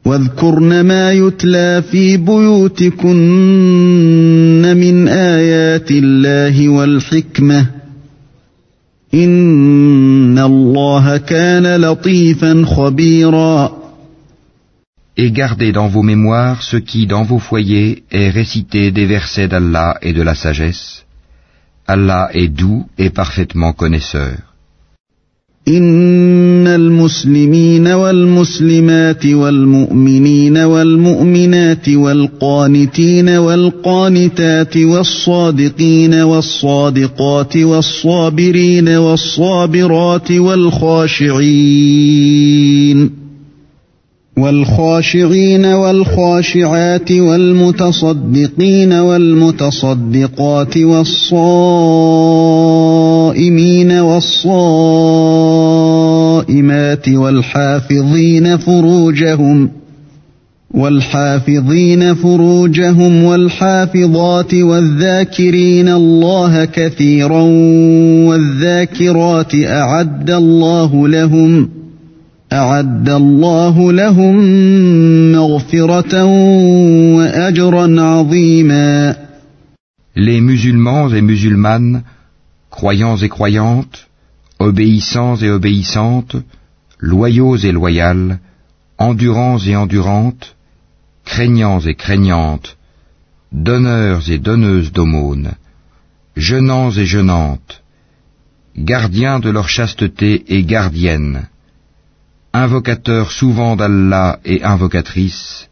واذكرن 0.06 0.82
ما 0.82 1.12
يتلى 1.12 1.82
في 1.92 2.18
بيوتكن 2.18 3.18
من 4.78 5.08
آيات 5.08 5.92
الله 5.92 6.70
والحكمة 6.70 7.68
إن 9.14 10.40
الله 10.40 11.18
كان 11.18 11.82
لطيفا 11.82 12.66
خبيرا 12.66 13.82
Et 15.18 15.32
gardez 15.32 15.72
dans 15.72 15.88
vos 15.88 16.04
mémoires 16.04 16.64
ce 16.64 16.78
qui, 16.78 17.06
dans 17.06 17.24
vos 17.24 17.38
foyers, 17.38 18.04
est 18.12 18.30
récité 18.30 18.92
des 18.92 19.06
versets 19.06 19.50
d'Allah 19.50 19.98
et 20.02 20.14
de 20.14 20.22
la 20.22 20.36
sagesse. 20.36 21.05
Allah 21.89 22.29
est 22.33 22.49
doux 22.49 22.85
et 22.99 23.11
parfaitement 23.11 23.73
connaisseur. 23.73 24.37
ان 25.69 26.67
المسلمين 26.67 27.87
والمسلمات 27.87 29.27
والمؤمنين 29.27 30.57
والمؤمنات 30.59 31.89
والقانتين 31.89 33.29
والقانتات 33.29 34.77
والصادقين 34.77 36.15
والصادقات 36.15 37.57
والصابرين 37.57 38.89
والصابرات 38.89 40.31
والخاشعين 40.31 41.67
والخاشعين 44.39 45.65
والخاشعات 45.65 47.13
والمتصدقين 47.13 48.93
والمتصدقات 48.93 50.77
والصائمين 50.77 51.93
والصائمات 53.93 54.69
والحافظين 57.09 58.57
فروجهم 58.57 59.71
والحافظين 60.75 62.15
فروجهم 62.15 63.25
والحافظات 63.25 64.55
والذاكرين 64.55 65.89
الله 65.89 66.65
كثيرا 66.65 67.43
والذاكرات 68.29 69.55
أعد 69.55 70.31
الله 70.31 71.09
لهم 71.09 71.69
ۖ 71.73 71.76
Les 80.15 80.41
musulmans 80.41 81.09
et 81.13 81.23
musulmanes, 81.23 82.05
croyants 82.71 83.17
et 83.17 83.29
croyantes, 83.29 84.09
obéissants 84.61 85.37
et 85.37 85.51
obéissantes, 85.51 86.37
loyaux 87.01 87.57
et 87.57 87.73
loyales, 87.73 88.39
endurants 88.99 89.59
et 89.59 89.75
endurantes, 89.75 90.55
craignants 91.25 91.81
et 91.81 91.97
craignantes, 91.97 92.77
donneurs 93.51 94.31
et 94.31 94.39
donneuses 94.39 94.93
d'aumônes, 94.93 95.53
jeûnants 96.37 96.93
et 96.93 97.07
jeûnantes, 97.07 97.83
gardiens 98.79 99.41
de 99.41 99.51
leur 99.51 99.69
chasteté 99.69 100.45
et 100.47 100.63
gardiennes, 100.63 101.49
invocateurs 102.56 103.32
souvent 103.32 103.76
d'Allah 103.76 104.40
et 104.46 104.64
invocatrices, 104.64 105.70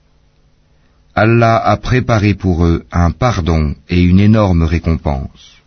Allah 1.16 1.58
a 1.58 1.76
préparé 1.78 2.34
pour 2.34 2.66
eux 2.66 2.84
un 2.92 3.12
pardon 3.12 3.76
et 3.90 4.02
une 4.02 4.20
énorme 4.20 4.64
récompense. 4.64 5.60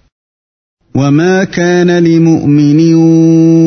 وما 0.94 1.44
كان 1.44 2.04
لمؤمن 2.04 2.94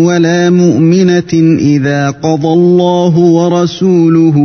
ولا 0.06 0.50
مؤمنة 0.50 1.58
إذا 1.60 2.10
قضى 2.10 2.48
الله 2.48 3.18
ورسوله 3.18 4.36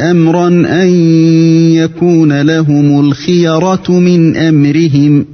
أمرا 0.00 0.48
أن 0.82 0.88
يكون 1.74 2.42
لهم 2.42 3.00
الخيرة 3.00 3.90
من 3.90 4.36
أمرهم ۖ 4.36 5.26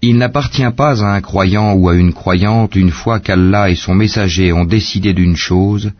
il 0.00 0.16
n'appartient 0.16 0.70
pas 0.74 1.04
à 1.04 1.14
un 1.14 1.20
croyant 1.20 1.74
ou 1.74 1.90
à 1.90 1.94
une 1.94 2.14
croyante, 2.14 2.76
une 2.76 2.90
fois 2.90 3.20
qu'Allah 3.20 3.68
et 3.68 3.74
son 3.74 3.94
messager 3.94 4.54
ont 4.54 4.64
décidé 4.64 5.12
d'une 5.12 5.36
chose, 5.36 5.92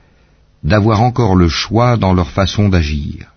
d'avoir 0.65 1.03
encore 1.03 1.35
le 1.37 1.49
choix 1.49 1.99
dans 1.99 2.15
leur 2.15 2.31
façon 2.31 2.71
d'agir. 2.71 3.35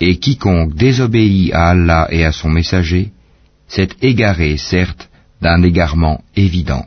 Et 0.00 0.16
quiconque 0.16 0.74
désobéit 0.74 1.52
à 1.52 1.68
Allah 1.68 2.08
et 2.10 2.24
à 2.24 2.32
son 2.32 2.48
messager, 2.48 3.12
s'est 3.68 3.90
égaré, 4.00 4.56
certes, 4.56 5.10
d'un 5.42 5.62
égarement 5.62 6.22
évident. 6.34 6.86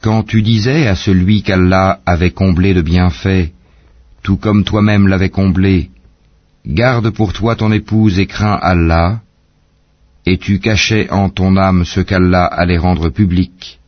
Quand 0.00 0.22
tu 0.22 0.42
disais 0.42 0.86
à 0.86 0.94
celui 0.94 1.42
qu'Allah 1.42 1.98
avait 2.06 2.30
comblé 2.30 2.72
de 2.72 2.82
bienfaits, 2.82 3.50
tout 4.22 4.36
comme 4.36 4.62
toi-même 4.62 5.08
l'avais 5.08 5.30
comblé, 5.30 5.90
Garde 6.64 7.10
pour 7.10 7.32
toi 7.32 7.56
ton 7.56 7.72
épouse 7.72 8.20
et 8.20 8.26
crains 8.26 8.60
Allah, 8.62 9.22
et 10.24 10.38
tu 10.38 10.60
cachais 10.60 11.10
en 11.10 11.30
ton 11.30 11.56
âme 11.56 11.84
ce 11.84 12.00
qu'Allah 12.00 12.44
allait 12.44 12.78
rendre 12.78 13.08
public. 13.08 13.80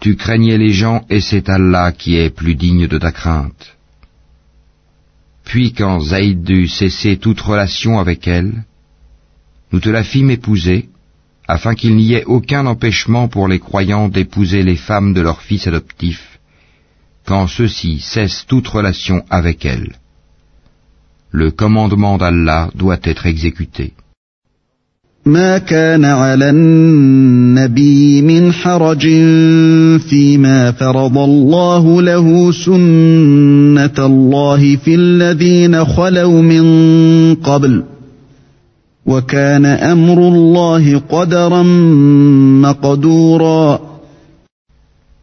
Tu 0.00 0.16
craignais 0.16 0.56
les 0.56 0.72
gens 0.72 1.04
et 1.10 1.20
c'est 1.20 1.50
Allah 1.50 1.92
qui 1.92 2.16
est 2.16 2.30
plus 2.30 2.54
digne 2.54 2.86
de 2.86 2.96
ta 2.96 3.12
crainte. 3.12 3.76
Puis 5.44 5.74
quand 5.74 6.00
Zaïd 6.00 6.42
dut 6.42 6.68
cesser 6.68 7.18
toute 7.18 7.40
relation 7.42 7.98
avec 7.98 8.26
elle, 8.26 8.64
nous 9.71 9.79
te 9.79 9.89
la 9.89 10.03
fîmes 10.03 10.31
épouser, 10.31 10.89
afin 11.47 11.75
qu'il 11.75 11.95
n'y 11.95 12.13
ait 12.13 12.25
aucun 12.25 12.65
empêchement 12.65 13.27
pour 13.27 13.47
les 13.47 13.59
croyants 13.59 14.09
d'épouser 14.09 14.63
les 14.63 14.75
femmes 14.75 15.13
de 15.13 15.21
leurs 15.21 15.41
fils 15.41 15.67
adoptifs, 15.67 16.39
quand 17.25 17.47
ceux-ci 17.47 17.99
cessent 17.99 18.45
toute 18.47 18.67
relation 18.67 19.23
avec 19.29 19.65
elles. 19.65 19.93
Le 21.31 21.51
commandement 21.51 22.17
d'Allah 22.17 22.69
doit 22.75 22.99
être 23.03 23.25
exécuté. 23.25 23.93
ما 25.25 25.57
كان 25.57 26.05
على 26.05 26.49
النبي 26.49 28.21
من 28.21 28.53
حرج 28.53 29.07
فيما 30.09 30.71
فرض 30.71 31.17
الله 31.17 32.01
له 32.01 32.51
سنة 32.51 34.05
الله 34.05 34.75
في 34.75 34.95
الذين 34.95 35.85
خلوا 35.85 36.41
من 36.41 36.65
قبل 37.35 37.83
وكان 39.09 39.65
أمر 39.65 40.17
الله 40.17 40.99
قدرا 40.99 41.63
مقدورا 42.61 43.95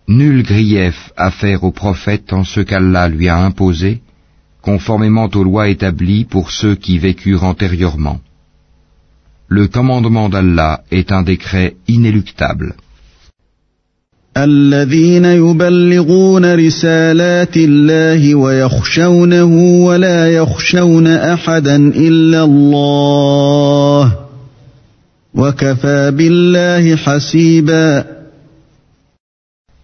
Nul 0.08 0.42
grief 0.42 1.12
à 1.16 1.30
faire 1.30 1.64
au 1.64 1.70
prophète 1.70 2.32
en 2.32 2.44
ce 2.44 2.60
qu'Allah 2.60 3.08
lui 3.08 3.28
a 3.28 3.38
imposé, 3.38 4.02
conformément 4.60 5.28
aux 5.32 5.44
lois 5.44 5.68
établies 5.68 6.24
pour 6.24 6.50
ceux 6.50 6.74
qui 6.74 6.98
vécurent 6.98 7.44
antérieurement. 7.44 8.20
Le 9.48 9.68
commandement 9.68 10.28
d'Allah 10.28 10.82
est 10.90 11.12
un 11.12 11.22
décret 11.22 11.76
inéluctable. 11.88 12.74
الذين 14.43 15.25
يبلغون 15.25 16.55
رسالات 16.55 17.57
الله 17.57 18.35
ويخشونه 18.35 19.45
ولا 19.85 20.31
يخشون 20.33 21.07
احدا 21.07 21.75
الا 21.75 22.43
الله 22.43 24.15
وكفى 25.33 26.11
بالله 26.11 26.95
حسيبا 26.95 28.05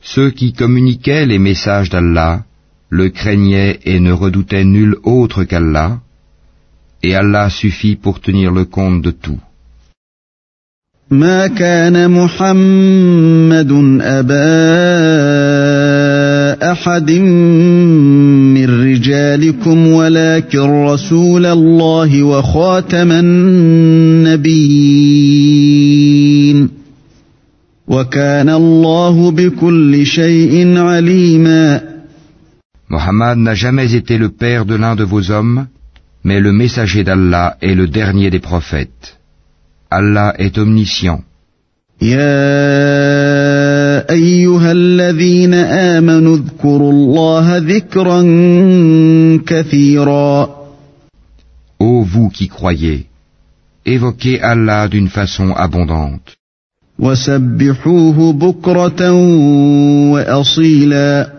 Ceux 0.01 0.31
qui 0.31 0.53
communiquaient 0.53 1.25
les 1.25 1.39
messages 1.39 1.89
d'Allah 1.89 2.43
le 2.89 3.09
craignaient 3.09 3.79
et 3.85 3.99
ne 3.99 4.11
redoutaient 4.11 4.65
nul 4.65 4.97
autre 5.03 5.45
qu'Allah, 5.45 5.99
et 7.01 7.15
Allah 7.15 7.49
suffit 7.49 7.95
pour 7.95 8.19
tenir 8.19 8.51
le 8.51 8.65
compte 8.65 9.01
de 9.01 9.11
tout. 9.11 9.39
ما 11.13 11.47
كان 11.47 12.11
محمد 12.11 13.71
ابا 14.01 14.53
احد 16.71 17.11
من 17.11 18.65
رجالكم 18.65 19.87
ولكن 19.87 20.59
رسول 20.85 21.45
الله 21.45 22.23
وخاتم 22.23 23.11
النبيين 23.11 24.43
وكان 27.87 28.49
الله 28.49 29.31
بكل 29.31 30.05
شيء 30.05 30.77
عليما 30.77 31.81
Mohammed 32.89 33.37
n'a 33.37 33.55
jamais 33.55 33.95
été 33.95 34.17
le 34.17 34.29
père 34.29 34.65
de 34.65 34.75
l'un 34.75 34.95
de 34.95 35.03
vos 35.03 35.31
hommes, 35.31 35.65
mais 36.23 36.39
le 36.39 36.51
messager 36.51 37.03
d'Allah 37.03 37.57
est 37.61 37.75
le 37.75 37.87
dernier 37.87 38.29
des 38.29 38.39
prophètes. 38.39 39.22
Allah 39.92 40.34
est 40.38 40.58
omniscient. 40.58 41.22
يا 42.02 42.50
ايها 44.10 44.72
الذين 44.72 45.54
امنوا 45.54 46.36
اذكروا 46.36 46.92
الله 46.92 47.56
ذكرا 47.56 48.22
كثيرا 49.46 50.58
Ô 51.80 52.02
vous 52.02 52.28
qui 52.28 52.48
croyez, 52.48 53.06
évoquez 53.86 54.40
Allah 54.40 54.88
d'une 54.88 55.08
façon 55.08 55.54
abondante, 55.56 56.36
وسبحوه 56.98 58.32
بكره 58.32 59.12
واصيلا 60.12 61.32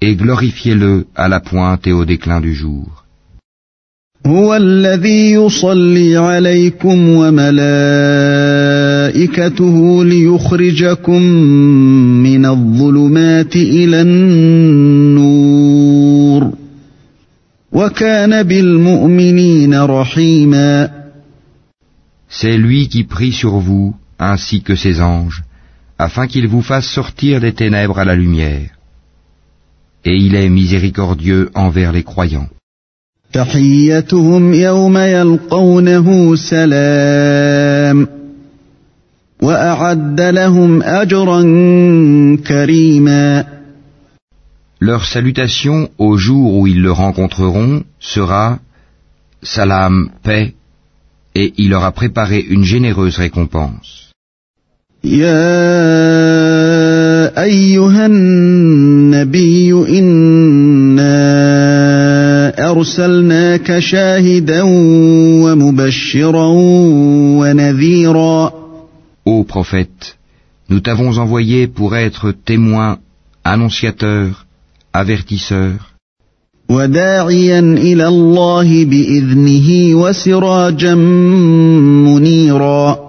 et 0.00 0.14
glorifiez-le 0.14 1.06
à 1.16 1.28
la 1.28 1.40
pointe 1.40 1.86
et 1.86 1.92
au 1.92 2.04
déclin 2.04 2.40
du 2.40 2.54
jour. 2.54 3.01
هو 4.28 4.56
الذي 4.56 5.32
يصلي 5.32 6.16
عليكم 6.16 7.08
وملائكته 7.08 7.64
ليخرجكم 10.04 11.22
من 12.22 12.46
الظلمات 12.46 13.56
الى 13.56 14.02
النور 14.02 15.32
وكان 17.72 18.42
بالمؤمنين 18.42 19.74
رحيما 19.74 20.90
C'est 22.30 22.58
lui 22.58 22.88
qui 22.88 23.04
prie 23.04 23.32
sur 23.32 23.56
vous, 23.56 23.94
ainsi 24.18 24.60
que 24.60 24.76
ses 24.76 25.00
anges, 25.00 25.42
afin 25.98 26.26
qu'il 26.26 26.46
vous 26.46 26.60
fasse 26.60 26.86
sortir 26.86 27.40
des 27.40 27.54
ténèbres 27.54 27.98
à 27.98 28.04
la 28.04 28.14
lumière. 28.14 28.68
Et 30.04 30.14
il 30.14 30.34
est 30.34 30.50
miséricordieux 30.50 31.48
envers 31.54 31.92
les 31.92 32.02
croyants. 32.02 32.50
تحيتهم 33.32 34.54
يوم 34.54 34.98
يلقونه 34.98 36.36
سلام 36.36 38.08
واعد 39.42 40.20
لهم 40.20 40.82
اجرا 40.82 41.42
كريما 42.46 43.44
Leur 44.80 45.04
salutation 45.04 45.90
au 45.98 46.16
jour 46.16 46.54
où 46.58 46.66
ils 46.68 46.80
le 46.80 46.92
rencontreront 46.92 47.82
sera 47.98 48.58
Salam, 49.42 50.10
paix, 50.22 50.54
et 51.34 51.52
il 51.58 51.70
leur 51.70 51.84
a 51.84 51.92
préparé 51.92 52.38
une 52.40 52.64
généreuse 52.64 53.16
récompense. 53.18 54.08
يا 55.04 55.38
ايها 57.42 58.06
ارسلناك 62.82 63.78
شاهدا 63.78 64.62
ومبشرا 65.42 66.46
ونذيرا 67.40 68.52
Ô 69.24 69.44
prophète, 69.44 70.16
nous 70.70 70.80
t'avons 70.80 71.18
envoyé 71.18 71.66
pour 71.66 71.96
être 71.96 72.32
témoin, 72.32 72.98
annonciateur, 73.44 74.46
avertisseur, 74.92 75.74
وداعيا 76.70 77.58
الى 77.60 78.08
الله 78.08 78.84
باذنه 78.84 79.94
وسراجا 79.94 80.94
منيرا 82.04 83.08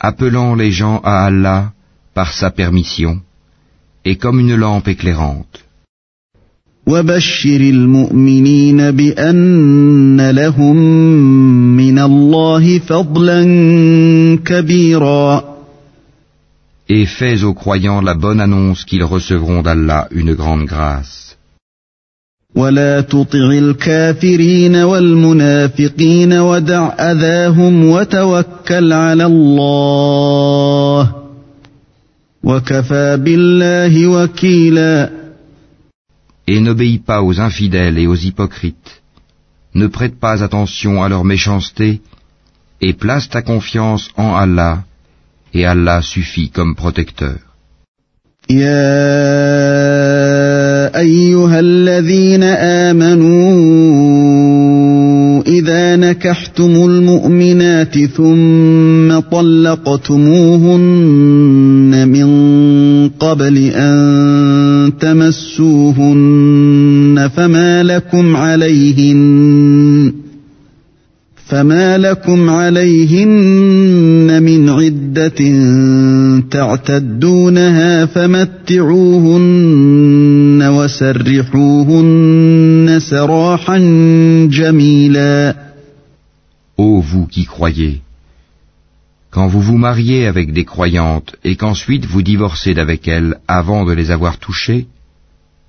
appelant 0.00 0.54
les 0.54 0.70
gens 0.72 1.00
à 1.04 1.26
Allah 1.26 1.72
par 2.14 2.32
sa 2.32 2.50
permission, 2.50 3.20
et 4.04 4.16
comme 4.16 4.40
une 4.40 4.56
lampe 4.56 4.88
éclairante. 4.88 5.63
وبشر 6.87 7.59
المؤمنين 7.61 8.91
بأن 8.91 10.29
لهم 10.29 10.75
من 11.77 11.99
الله 11.99 12.79
فضلا 12.79 13.43
كبيرا. 14.45 15.43
Et 16.87 17.05
fais 17.05 17.43
aux 17.43 17.55
croyants 17.55 18.01
la 18.01 18.13
bonne 18.13 18.39
annonce 18.39 18.85
qu'ils 18.85 19.03
recevront 19.03 19.63
d'Allah 19.63 20.07
une 20.11 20.35
grande 20.35 20.65
grâce. 20.65 21.35
ولا 22.55 23.01
تطع 23.01 23.51
الكافرين 23.51 24.75
والمنافقين 24.75 26.33
ودع 26.33 26.87
اذاهم 26.87 27.85
وتوكل 27.85 28.93
على 28.93 29.25
الله. 29.25 31.11
وكفى 32.43 33.17
بالله 33.17 34.07
وكيلا. 34.07 35.24
Et 36.46 36.60
n'obéis 36.60 36.98
pas 36.98 37.22
aux 37.22 37.40
infidèles 37.40 37.98
et 37.98 38.06
aux 38.06 38.16
hypocrites. 38.16 39.02
Ne 39.74 39.86
prête 39.86 40.18
pas 40.18 40.42
attention 40.42 41.02
à 41.02 41.08
leur 41.08 41.24
méchanceté, 41.24 42.00
et 42.80 42.92
place 42.92 43.28
ta 43.28 43.42
confiance 43.42 44.08
en 44.16 44.34
Allah, 44.34 44.84
et 45.54 45.64
Allah 45.66 46.02
suffit 46.02 46.50
comme 46.50 46.74
protecteur. 46.74 47.38
يا 48.50 48.90
ايها 50.98 51.60
الذين 51.60 52.42
امنوا 52.42 53.50
اذا 55.46 55.96
نكحتم 55.96 56.70
المؤمنات 56.70 57.98
ثم 57.98 59.20
طلقتموهن 59.20 60.68
من 62.08 62.28
قبل 63.08 63.70
أن 63.74 64.43
تمسوهن 64.89 66.49
فما 67.35 67.83
لكم 67.83 68.35
عليهن 68.35 70.13
فما 71.47 71.97
لكم 71.97 72.49
عليهن 72.49 74.43
من 74.43 74.69
عدة 74.69 75.39
تعتدونها 76.51 78.05
فمتعوهن 78.05 79.49
وسرحوهن 80.77 82.19
سراحا 82.99 83.77
جميلا. 84.51 85.55
Ô 86.77 86.99
vous 86.99 87.25
qui 87.27 87.45
croyez, 87.45 88.01
quand 89.34 89.46
vous 89.46 89.60
vous 89.60 89.78
mariez 89.78 90.26
avec 90.26 90.52
des 90.52 90.64
croyantes 90.64 91.36
et 91.44 91.54
qu'ensuite 91.56 92.04
vous 92.04 92.22
divorcez 92.22 92.74
d'avec 92.74 93.06
elles 93.06 93.36
avant 93.46 93.84
de 93.84 93.92
les 93.92 94.10
avoir 94.10 94.38
touchées, 94.38 94.86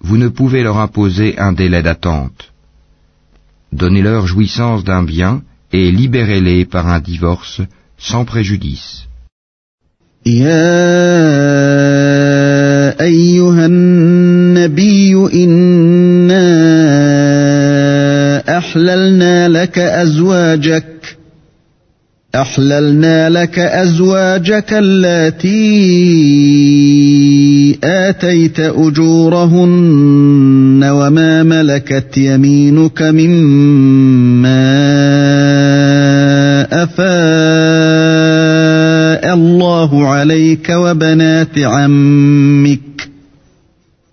vous 0.02 0.18
ne 0.18 0.30
pouvez 0.30 0.64
leur 0.64 0.78
imposer 0.80 1.38
un 1.38 1.54
délai 1.54 1.84
d'attente. 1.84 2.52
Donnez-leur 3.72 4.26
jouissance 4.26 4.84
d'un 4.84 5.04
bien 5.04 5.44
et 5.72 5.92
libérez-les 5.92 6.66
par 6.66 6.88
un 6.88 7.00
divorce 7.00 7.62
sans 7.98 8.26
préjudice. 8.26 9.08
أحللنا 18.58 19.48
لك 19.48 19.80
أزواجك 19.80 21.18
اللاتي 24.73 25.57
آتيت 27.85 28.61
أجورهن 28.61 29.67
وما 30.85 31.43
ملكت 31.43 32.19
يمينك 32.19 33.03
مما 33.03 34.77
أفاء 36.83 37.07
الله 39.35 40.09
عليك 40.09 40.71
وبنات 40.71 41.59
عمك 41.59 42.86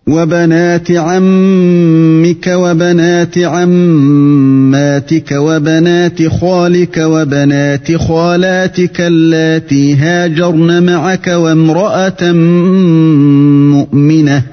وبنات 0.07 0.91
عمك 0.91 2.47
وبنات 2.47 3.37
عماتك 3.37 5.31
وبنات 5.31 6.27
خالك 6.27 6.97
وبنات 6.97 7.95
خالاتك 7.95 9.01
اللاتي 9.01 9.95
هاجرن 9.95 10.83
معك 10.83 11.27
وامرأة 11.27 12.31
مؤمنة 13.71 14.52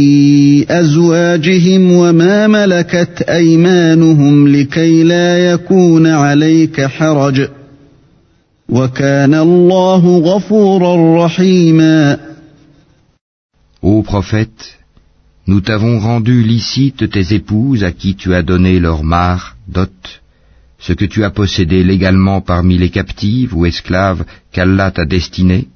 أزواجهم 0.70 1.92
وما 1.92 2.46
ملكت 2.46 3.22
أيمانهم 3.22 4.48
لكي 4.48 5.02
لا 5.02 5.52
يكون 5.52 6.06
عليك 6.06 6.86
حرج 6.86 7.48
وكان 8.68 9.34
الله 9.34 10.18
غفورا 10.18 11.24
رحيما 11.24 12.18
Ô 13.82 14.02
prophète, 14.02 14.78
nous 15.46 15.60
t'avons 15.60 16.00
rendu 16.00 16.42
licite 16.42 17.08
tes 17.08 17.34
épouses 17.34 17.84
à 17.84 17.92
qui 17.92 18.16
tu 18.16 18.34
as 18.34 18.42
donné 18.42 18.80
leur 18.80 19.04
mare, 19.04 19.56
dot, 19.68 20.20
ce 20.78 20.92
que 20.92 21.04
tu 21.04 21.22
as 21.22 21.30
possédé 21.30 21.84
légalement 21.84 22.40
parmi 22.40 22.78
les 22.78 22.90
captives 22.90 23.54
ou 23.56 23.64
esclaves 23.64 24.24
qu'Allah 24.52 24.90
t'a 24.90 25.04
destinées, 25.04 25.68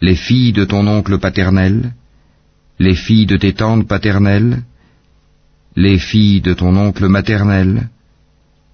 les 0.00 0.14
filles 0.14 0.52
de 0.52 0.64
ton 0.64 0.86
oncle 0.86 1.18
paternel, 1.18 1.92
les 2.85 2.95
filles 3.05 3.29
de 3.33 3.37
tes 3.43 3.55
tantes 3.61 3.87
paternelles, 3.87 4.55
les 5.85 5.99
filles 6.09 6.41
de 6.41 6.53
ton 6.61 6.73
oncle 6.87 7.07
maternel, 7.17 7.69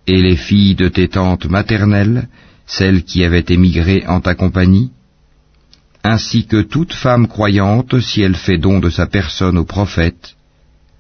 et 0.08 0.20
les 0.28 0.40
filles 0.48 0.76
de 0.84 0.88
tes 0.98 1.10
tantes 1.18 1.48
maternelles, 1.58 2.28
celles 2.66 3.04
qui 3.10 3.24
avaient 3.24 3.50
émigré 3.58 3.98
en 4.08 4.20
ta 4.26 4.34
compagnie, 4.44 4.90
ainsi 6.04 6.40
que 6.52 6.62
toute 6.74 6.94
femme 6.94 7.28
croyante 7.28 8.00
si 8.08 8.22
elle 8.22 8.40
fait 8.46 8.58
don 8.58 8.80
de 8.80 8.90
sa 8.90 9.06
personne 9.06 9.58
au 9.64 9.66
prophète, 9.76 10.36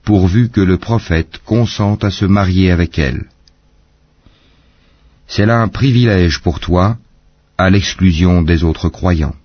pourvu 0.03 0.49
que 0.49 0.61
le 0.61 0.77
prophète 0.77 1.39
consente 1.53 2.03
à 2.03 2.11
se 2.11 2.25
marier 2.25 2.69
avec 2.71 2.99
elle. 2.99 3.23
C'est 5.27 5.47
là 5.51 5.57
un 5.65 5.67
privilège 5.67 6.39
pour 6.45 6.59
toi, 6.59 6.97
à 7.57 7.69
l'exclusion 7.69 8.41
des 8.41 8.63
autres 8.63 8.89
croyants. 8.89 9.37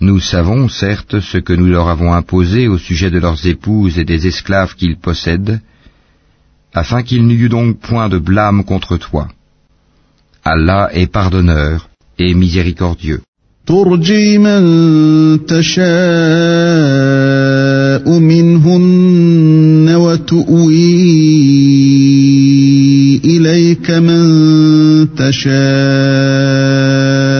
Nous 0.00 0.18
savons 0.18 0.68
certes 0.68 1.20
ce 1.20 1.36
que 1.36 1.52
nous 1.52 1.66
leur 1.66 1.88
avons 1.88 2.12
imposé 2.14 2.68
au 2.68 2.78
sujet 2.78 3.10
de 3.10 3.18
leurs 3.18 3.46
épouses 3.46 3.98
et 3.98 4.04
des 4.04 4.26
esclaves 4.26 4.74
qu'ils 4.74 4.96
possèdent, 4.96 5.60
afin 6.72 7.02
qu'il 7.02 7.26
n'y 7.26 7.34
eût 7.34 7.50
donc 7.50 7.78
point 7.78 8.08
de 8.08 8.18
blâme 8.18 8.64
contre 8.64 8.96
toi. 8.96 9.28
Allah 10.42 10.88
est 10.92 11.06
pardonneur 11.06 11.90
et 12.18 12.32
miséricordieux. 12.34 13.20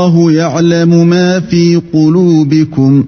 والله 0.00 0.32
يعلم 0.32 1.08
ما 1.08 1.40
في 1.40 1.76
قلوبكم 1.92 3.04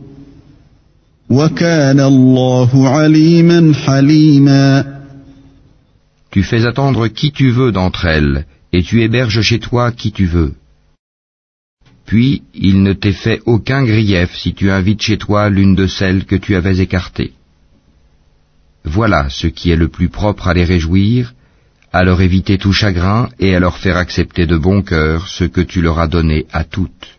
وكان 1.31 2.01
الله 2.01 2.89
عليما 2.89 3.75
حليما 3.75 4.99
Tu 6.31 6.43
fais 6.43 6.67
attendre 6.67 7.09
qui 7.09 7.33
tu 7.33 7.51
veux 7.51 7.73
d'entre 7.73 8.05
elles, 8.05 8.45
et 8.75 8.83
tu 8.83 9.03
héberges 9.03 9.41
chez 9.41 9.59
toi 9.59 9.93
qui 9.93 10.13
tu 10.13 10.27
veux. 10.27 10.53
Puis 12.05 12.43
il 12.55 12.83
ne 12.83 12.93
t'est 12.93 13.21
fait 13.25 13.41
aucun 13.47 13.83
grief 13.85 14.37
si 14.37 14.53
tu 14.53 14.71
invites 14.71 15.03
chez 15.03 15.17
toi 15.17 15.49
l'une 15.49 15.75
de 15.75 15.87
celles 15.87 16.25
que 16.27 16.37
tu 16.37 16.55
avais 16.55 16.79
écartées. 16.87 17.33
Voilà 18.85 19.31
ce 19.31 19.47
qui 19.47 19.71
est 19.71 19.83
le 19.85 19.89
plus 19.89 20.11
propre 20.11 20.49
à 20.49 20.55
les 20.55 20.65
réjouir, 20.65 21.35
à 21.93 22.05
leur 22.05 22.21
éviter 22.21 22.59
tout 22.59 22.73
chagrin 22.73 23.29
et 23.39 23.55
à 23.55 23.61
leur 23.61 23.79
faire 23.79 23.97
accepter 23.97 24.47
de 24.47 24.57
bon 24.57 24.83
cœur 24.83 25.27
ce 25.29 25.45
que 25.45 25.61
tu 25.61 25.81
leur 25.81 25.99
as 25.99 26.09
donné 26.09 26.47
à 26.53 26.65
toutes. 26.65 27.19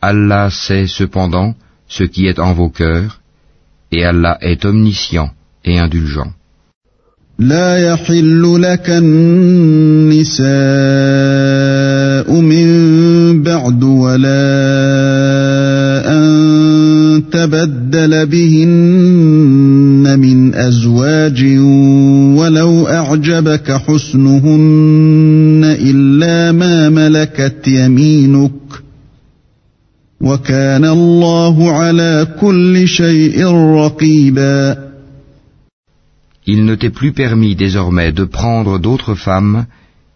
Allah 0.00 0.50
sait 0.50 0.86
cependant 0.86 1.54
ce 1.88 2.04
qui 2.04 2.26
est 2.26 2.38
en 2.38 2.52
vos 2.52 2.68
cœurs, 2.68 3.20
et 3.90 4.04
Allah 4.04 4.38
est 4.40 4.64
omniscient 4.64 5.30
et 5.64 5.78
indulgent. 5.78 6.32
لا 7.38 7.78
يحل 7.78 8.62
لك 8.62 8.90
النساء 8.90 10.48
من 12.40 12.66
بعد 13.42 13.82
ولا 13.84 14.28
أن 16.14 17.24
تبدل 17.32 18.26
بهن 18.26 20.18
من 20.18 20.54
أزواج 20.54 21.44
ولو 21.44 22.21
أعجبك 23.12 23.72
حسنهن 23.72 25.64
إلا 25.64 26.52
ما 26.52 26.88
ملكت 26.88 27.68
يمينك 27.68 28.52
وكان 30.20 30.84
الله 30.84 31.72
على 31.72 32.36
كل 32.40 32.88
شيء 32.88 33.46
رقيبا 33.76 34.88
Il 36.46 36.64
ne 36.64 36.74
t'est 36.74 36.96
plus 37.00 37.12
permis 37.12 37.54
désormais 37.56 38.10
de 38.10 38.24
prendre 38.24 38.78
d'autres 38.78 39.14
femmes, 39.14 39.66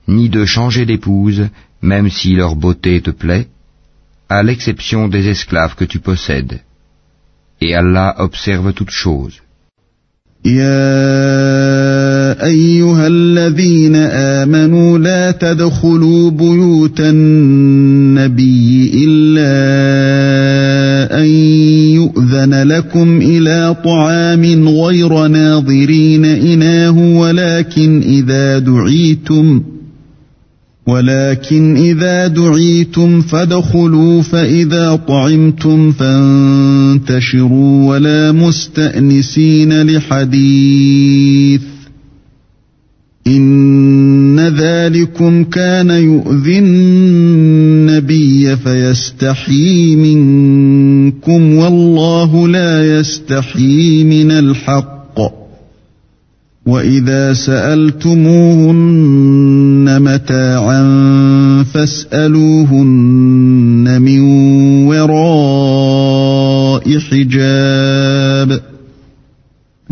ni 0.08 0.30
de 0.30 0.46
changer 0.46 0.86
d'épouse, 0.86 1.42
même 1.82 2.08
si 2.08 2.34
leur 2.34 2.56
beauté 2.56 3.02
te 3.02 3.10
plaît, 3.10 3.48
à 4.30 4.42
l'exception 4.42 5.08
des 5.08 5.28
esclaves 5.28 5.74
que 5.74 5.84
tu 5.84 5.98
possèdes. 5.98 6.60
Et 7.60 7.74
Allah 7.74 8.14
observe 8.18 8.72
toutes 8.72 8.96
choses. 9.04 9.42
يا 10.45 11.17
أيها 12.45 13.07
الذين 13.07 13.95
آمنوا 13.95 14.97
لا 14.97 15.31
تدخلوا 15.31 16.31
بيوت 16.31 16.99
النبي 16.99 18.91
إلا 19.05 19.47
أن 21.19 21.25
يؤذن 21.95 22.63
لكم 22.63 23.17
إلى 23.21 23.75
طعام 23.85 24.69
غير 24.69 25.27
ناظرين 25.27 26.25
إناه 26.25 26.97
ولكن 27.17 28.01
إذا 28.01 28.59
دعيتم 28.59 29.61
ولكن 30.87 31.77
إذا 31.77 32.27
دعيتم 32.27 33.21
فادخلوا 33.21 34.21
فإذا 34.21 34.95
طعمتم 35.07 35.91
فانتشروا 35.91 37.89
ولا 37.89 38.31
مستأنسين 38.31 39.81
لحديث. 39.81 41.61
إن 43.27 44.39
ذلكم 44.39 45.43
كان 45.43 45.89
يؤذي 45.89 46.59
النبي 46.59 48.55
فيستحيي 48.55 49.95
منكم 49.95 51.55
والله 51.55 52.47
لا 52.47 52.99
يستحيي 52.99 54.03
من 54.03 54.31
الحق. 54.31 54.96
واذا 56.67 57.33
سالتموهن 57.33 58.77
متاعا 60.01 60.83
فاسالوهن 61.73 62.81
من 64.01 64.19
وراء 64.87 66.17
حجاب 66.99 68.59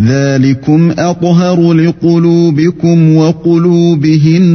ذلكم 0.02 0.92
اطهر 0.98 1.74
لقلوبكم 1.74 3.16
وقلوبهن 3.16 4.46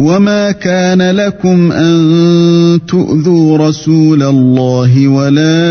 وما 0.00 0.50
كان 0.52 1.02
لكم 1.02 1.72
ان 1.72 2.80
تؤذوا 2.88 3.58
رسول 3.58 4.22
الله 4.22 5.08
ولا 5.08 5.62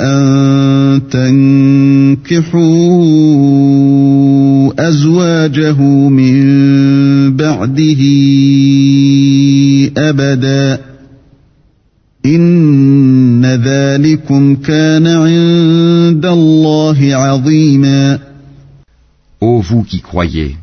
ان 0.00 1.00
تنكحوا 2.07 2.87
ازواجه 4.89 5.81
من 6.09 6.35
بعده 7.35 8.01
ابدا 9.97 10.79
ان 12.25 13.45
ذلكم 13.45 14.55
كان 14.55 15.07
عند 15.07 16.25
الله 16.25 17.15
عظيما 17.15 18.19
Ô 19.41 19.59
vous 19.59 19.83
qui 19.83 19.99
croyez 19.99 20.55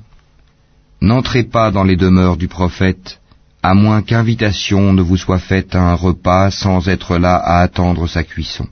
N'entrez 1.02 1.44
pas 1.56 1.70
dans 1.70 1.84
les 1.84 1.96
demeures 1.96 2.38
du 2.38 2.48
prophète, 2.48 3.20
à 3.62 3.74
moins 3.74 4.00
qu'invitation 4.00 4.94
ne 4.94 5.02
vous 5.02 5.18
soit 5.18 5.38
faite 5.38 5.74
à 5.74 5.82
un 5.92 5.94
repas 5.94 6.50
sans 6.50 6.88
être 6.88 7.18
là 7.18 7.36
à 7.36 7.60
attendre 7.60 8.06
sa 8.06 8.22
cuisson. 8.22 8.66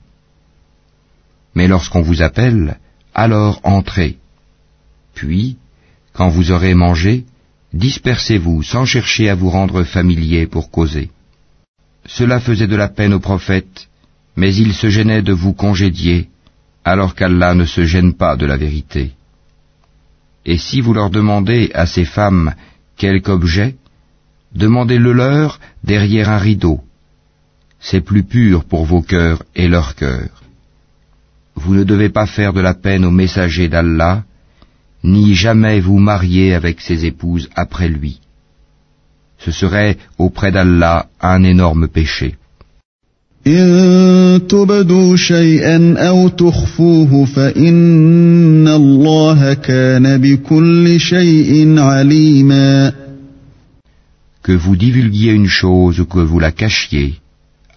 Mais 1.54 1.68
lorsqu'on 1.68 2.02
vous 2.02 2.22
appelle, 2.22 2.78
alors 3.14 3.60
entrez. 3.62 4.18
Puis, 5.14 5.56
quand 6.12 6.28
vous 6.28 6.50
aurez 6.50 6.74
mangé, 6.74 7.24
dispersez-vous 7.72 8.62
sans 8.62 8.84
chercher 8.84 9.28
à 9.28 9.34
vous 9.34 9.50
rendre 9.50 9.84
familier 9.84 10.46
pour 10.46 10.70
causer. 10.70 11.10
Cela 12.06 12.40
faisait 12.40 12.66
de 12.66 12.76
la 12.76 12.88
peine 12.88 13.14
au 13.14 13.20
prophète, 13.20 13.88
mais 14.36 14.54
il 14.54 14.74
se 14.74 14.88
gênait 14.90 15.22
de 15.22 15.32
vous 15.32 15.52
congédier, 15.52 16.28
alors 16.84 17.14
qu'Allah 17.14 17.54
ne 17.54 17.64
se 17.64 17.84
gêne 17.84 18.14
pas 18.14 18.36
de 18.36 18.46
la 18.46 18.56
vérité. 18.56 19.12
Et 20.44 20.58
si 20.58 20.80
vous 20.80 20.92
leur 20.92 21.10
demandez 21.10 21.70
à 21.74 21.86
ces 21.86 22.04
femmes 22.04 22.54
quelque 22.96 23.30
objet, 23.30 23.76
demandez-le 24.54 25.12
leur 25.12 25.60
derrière 25.82 26.28
un 26.28 26.38
rideau. 26.38 26.80
C'est 27.80 28.02
plus 28.02 28.24
pur 28.24 28.64
pour 28.64 28.84
vos 28.84 29.02
cœurs 29.02 29.42
et 29.54 29.68
leurs 29.68 29.94
cœurs 29.94 30.43
vous 31.64 31.74
ne 31.74 31.84
devez 31.84 32.10
pas 32.10 32.26
faire 32.26 32.52
de 32.52 32.60
la 32.60 32.74
peine 32.74 33.04
au 33.04 33.10
messager 33.10 33.68
d'Allah, 33.68 34.24
ni 35.02 35.34
jamais 35.34 35.80
vous 35.80 35.98
marier 35.98 36.54
avec 36.54 36.80
ses 36.80 37.06
épouses 37.06 37.48
après 37.54 37.88
lui. 37.88 38.20
Ce 39.38 39.50
serait 39.50 39.96
auprès 40.18 40.52
d'Allah 40.52 41.06
un 41.20 41.42
énorme 41.42 41.88
péché. 41.88 42.36
Que 54.42 54.52
vous 54.64 54.76
divulguiez 54.76 55.32
une 55.32 55.48
chose 55.48 56.00
ou 56.00 56.06
que 56.06 56.20
vous 56.20 56.40
la 56.40 56.52
cachiez, 56.52 57.14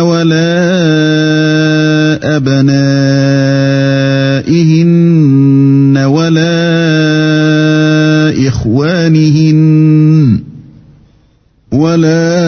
ولا 0.00 0.58
أبنائهن 2.36 3.58
ولا 5.98 6.58
إخوانهن 8.48 10.38
ولا 11.72 12.38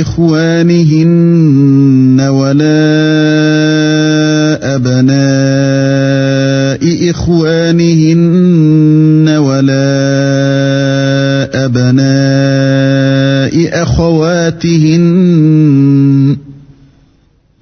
إخوانهن 0.00 1.25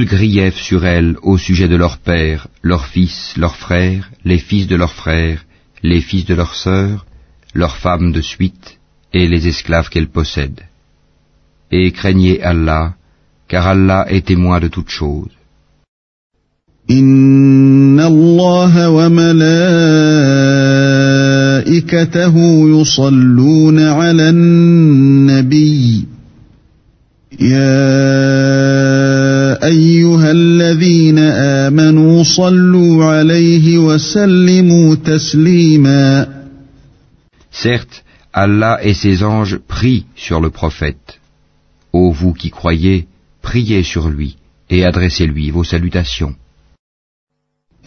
Nul 0.00 0.02
grief 0.06 0.56
sur 0.68 0.86
elles 0.86 1.16
au 1.30 1.36
sujet 1.36 1.68
de 1.68 1.76
leurs 1.76 1.98
pères, 1.98 2.48
leurs 2.62 2.86
fils, 2.86 3.34
leurs 3.36 3.58
frères, 3.64 4.04
les 4.24 4.38
fils 4.38 4.66
de 4.72 4.76
leurs 4.82 4.96
frères, 5.02 5.40
les 5.82 6.00
fils 6.00 6.24
de 6.24 6.34
leurs 6.34 6.54
sœurs, 6.54 7.04
leurs 7.52 7.76
femmes 7.84 8.10
de 8.10 8.22
suite 8.22 8.78
et 9.12 9.28
les 9.28 9.42
esclaves 9.52 9.90
qu'elles 9.90 10.14
possèdent. 10.18 10.64
Et 11.70 11.92
craignez 11.98 12.42
Allah, 12.42 12.94
car 13.48 13.66
Allah 13.66 14.02
est 14.08 14.24
témoin 14.32 14.60
de 14.60 14.68
toutes 14.68 14.94
choses. 15.02 15.36
إن 16.90 18.00
الله 18.00 18.90
وملائكته 18.90 19.44
يصلون 22.68 23.80
على 23.80 24.28
النبي 24.30 26.04
يا 27.40 28.39
أيها 29.62 30.30
الذين 30.30 31.18
آمنوا 31.18 32.22
صلوا 32.22 33.04
عليه 33.04 33.78
وسلموا 33.78 34.94
تسليما 34.94 36.28
Certes, 37.50 38.04
Allah 38.32 38.78
et 38.82 38.92
ses 38.92 39.22
anges 39.22 39.56
prient 39.56 40.04
sur 40.14 40.40
le 40.40 40.50
prophète. 40.50 41.20
Ô 41.92 42.12
vous 42.12 42.34
qui 42.34 42.50
croyez, 42.50 43.06
priez 43.40 43.82
sur 43.82 44.08
lui 44.08 44.36
et 44.68 44.84
adressez-lui 44.84 45.50
vos 45.50 45.64
salutations. 45.64 46.34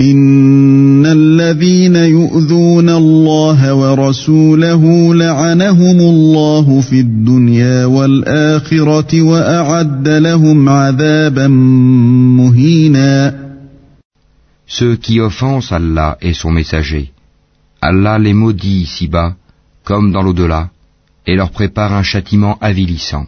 إن 0.01 1.07
الذين 1.07 1.97
يؤذون 1.97 2.89
الله 2.89 3.75
ورسوله 3.75 5.15
لعنهم 5.15 6.01
الله 6.01 6.81
في 6.81 7.01
الدنيا 7.01 7.85
والآخرة 7.85 9.23
وأعد 9.23 10.09
لهم 10.09 10.69
عذابا 10.69 11.47
مهينا 12.39 13.45
Ceux 14.67 14.97
qui 14.97 15.21
offensent 15.21 15.71
Allah 15.71 16.17
et 16.21 16.33
son 16.33 16.51
messager, 16.51 17.13
Allah 17.81 18.19
les 18.19 18.33
maudit 18.33 18.81
ici-bas 18.83 19.37
comme 19.85 20.11
dans 20.11 20.23
l'au-delà 20.23 20.71
et 21.27 21.37
leur 21.37 21.51
prépare 21.51 21.93
un 21.93 22.03
châtiment 22.03 22.59
avilissant. 22.61 23.27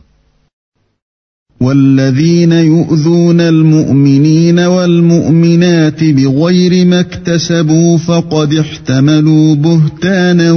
والذين 1.61 2.51
يؤذون 2.51 3.41
المؤمنين 3.41 4.59
والمؤمنات 4.59 6.03
بغير 6.03 6.85
ما 6.85 6.99
اكتسبوا 6.99 7.97
فقد 7.97 8.53
احتملوا 8.53 9.55
بهتانا 9.55 10.51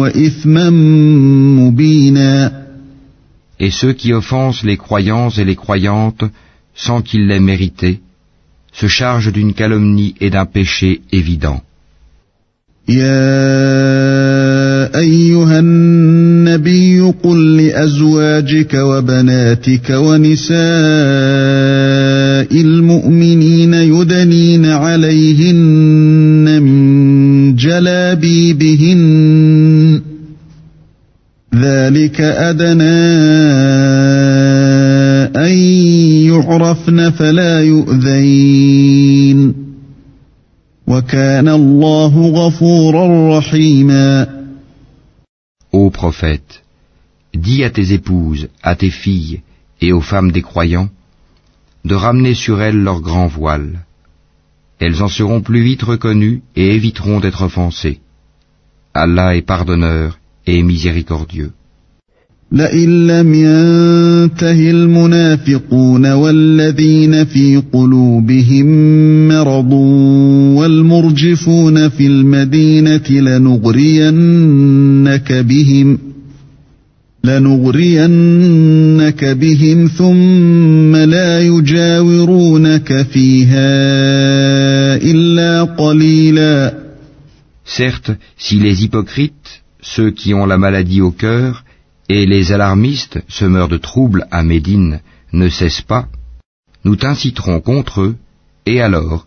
واثما 0.00 0.70
مبينا 1.60 2.60
Et 3.58 3.70
ceux 3.70 3.92
qui 3.92 4.12
offensent 4.12 4.62
les 4.64 4.76
croyants 4.76 5.30
et 5.30 5.44
les 5.44 5.56
croyantes 5.56 6.24
sans 6.74 7.02
qu'ils 7.02 7.26
l'aient 7.26 7.46
mérité 7.52 8.00
se 8.72 8.86
chargent 8.88 9.32
d'une 9.32 9.54
calomnie 9.54 10.14
et 10.20 10.30
d'un 10.30 10.46
péché 10.46 11.00
évident. 11.12 11.60
يا 12.89 13.05
أيها 14.99 15.59
النبي 15.59 17.01
قل 17.23 17.57
لأزواجك 17.57 18.73
وبناتك 18.73 19.89
ونساء 19.89 20.55
المؤمنين 22.61 23.73
يدنين 23.73 24.65
عليهن 24.65 26.61
من 26.61 27.55
جلابيبهن. 27.55 29.05
ذلك 31.55 32.21
أدنى 32.21 32.85
أن 35.35 35.51
يعرفن 36.29 37.09
فلا 37.09 37.61
يؤذين. 37.61 38.74
Ô 45.72 45.90
prophète, 45.90 46.62
dis 47.34 47.62
à 47.64 47.70
tes 47.70 47.92
épouses, 47.92 48.48
à 48.62 48.74
tes 48.74 48.90
filles 48.90 49.40
et 49.80 49.92
aux 49.92 50.00
femmes 50.00 50.32
des 50.32 50.42
croyants 50.42 50.90
de 51.84 51.94
ramener 51.94 52.34
sur 52.34 52.60
elles 52.60 52.82
leur 52.82 53.00
grand 53.00 53.28
voile. 53.28 53.84
Elles 54.80 55.02
en 55.02 55.08
seront 55.08 55.42
plus 55.42 55.62
vite 55.62 55.82
reconnues 55.82 56.42
et 56.56 56.74
éviteront 56.74 57.20
d'être 57.20 57.42
offensées. 57.42 58.00
Allah 58.94 59.36
est 59.36 59.42
pardonneur 59.42 60.18
et 60.46 60.62
miséricordieux. 60.62 61.52
لئن 62.52 63.06
لم 63.06 63.34
ينته 63.34 64.70
المنافقون 64.70 66.12
والذين 66.12 67.24
في 67.24 67.62
قلوبهم 67.72 68.66
مرض 69.28 69.72
والمرجفون 70.94 71.88
في 71.88 72.06
المدينة 72.06 73.10
لنغرينك 73.10 74.52
بهم 75.32 75.98
لنغرينك 77.24 78.44
بهم 79.24 79.86
ثم 79.86 80.96
لا 80.96 81.40
يجاورونك 81.40 83.02
فيها 83.02 83.70
إلا 84.96 85.62
قليلا 85.62 86.80
Certes, 87.78 88.12
si 88.36 88.58
les 88.58 88.82
hypocrites, 88.82 89.62
ceux 89.80 90.10
qui 90.10 90.34
ont 90.34 90.46
la 90.46 90.58
maladie 90.58 91.00
au 91.00 91.12
cœur, 91.12 91.64
et 92.08 92.26
les 92.26 92.50
alarmistes, 92.52 93.18
semeurs 93.28 93.68
de 93.68 93.76
troubles 93.76 94.26
à 94.32 94.42
Médine, 94.42 95.00
ne 95.32 95.48
cessent 95.48 95.86
pas, 95.94 96.06
nous 96.84 96.96
t'inciterons 96.96 97.60
contre 97.60 98.00
eux, 98.00 98.16
et 98.66 98.80
alors 98.80 99.26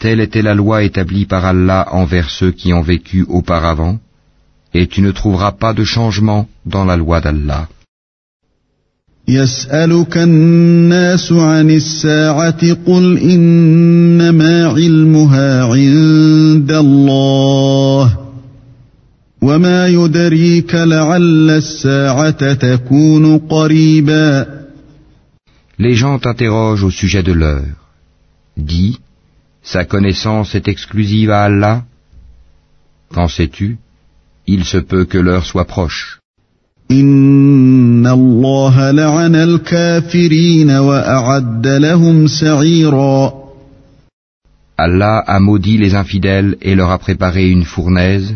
Telle 0.00 0.20
était 0.20 0.42
la 0.42 0.54
loi 0.54 0.82
établie 0.82 1.26
par 1.26 1.44
Allah 1.44 1.88
envers 1.92 2.30
ceux 2.30 2.52
qui 2.52 2.72
ont 2.72 2.82
vécu 2.82 3.24
auparavant, 3.28 3.98
et 4.74 4.86
tu 4.86 5.00
ne 5.00 5.10
trouveras 5.10 5.52
pas 5.52 5.72
de 5.72 5.84
changement 5.84 6.48
dans 6.66 6.84
la 6.84 6.96
loi 6.96 7.20
d'Allah. 7.20 7.68
يسألك 9.28 10.16
الناس 10.16 11.32
عن 11.32 11.70
الساعة 11.70 12.72
قل 12.86 13.18
إنما 13.18 14.66
علمها 14.66 15.64
عند 15.64 16.72
الله 16.72 18.18
وما 19.42 19.88
يدريك 19.88 20.74
لعل 20.74 21.50
الساعة 21.50 22.52
تكون 22.52 23.38
قريبا 23.38 24.46
Les 25.78 25.94
gens 25.94 26.18
t'interrogent 26.18 26.84
au 26.84 26.90
sujet 26.90 27.22
de 27.22 27.32
l'heure. 27.32 27.76
Dis, 28.56 28.98
sa 29.63 29.85
connaissance 29.85 30.55
est 30.55 30.67
exclusive 30.67 31.29
à 31.31 31.43
Allah 31.43 31.83
Qu'en 33.13 33.27
sais-tu? 33.27 33.77
Il 34.47 34.63
se 34.65 34.77
peut 34.77 35.05
que 35.05 35.17
l'heure 35.17 35.45
soit 35.45 35.65
proche. 35.65 36.19
Allah 44.77 45.17
a 45.27 45.39
maudit 45.39 45.77
les 45.77 45.93
infidèles 45.95 46.57
et 46.61 46.75
leur 46.75 46.89
a 46.89 46.97
préparé 46.97 47.49
une 47.49 47.65
fournaise 47.65 48.35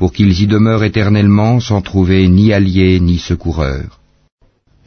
pour 0.00 0.12
qu'ils 0.12 0.40
y 0.42 0.46
demeurent 0.46 0.84
éternellement 0.84 1.60
sans 1.60 1.80
trouver 1.80 2.28
ni 2.28 2.52
alliés 2.52 3.00
ni 3.00 3.18
secoureurs. 3.18 3.98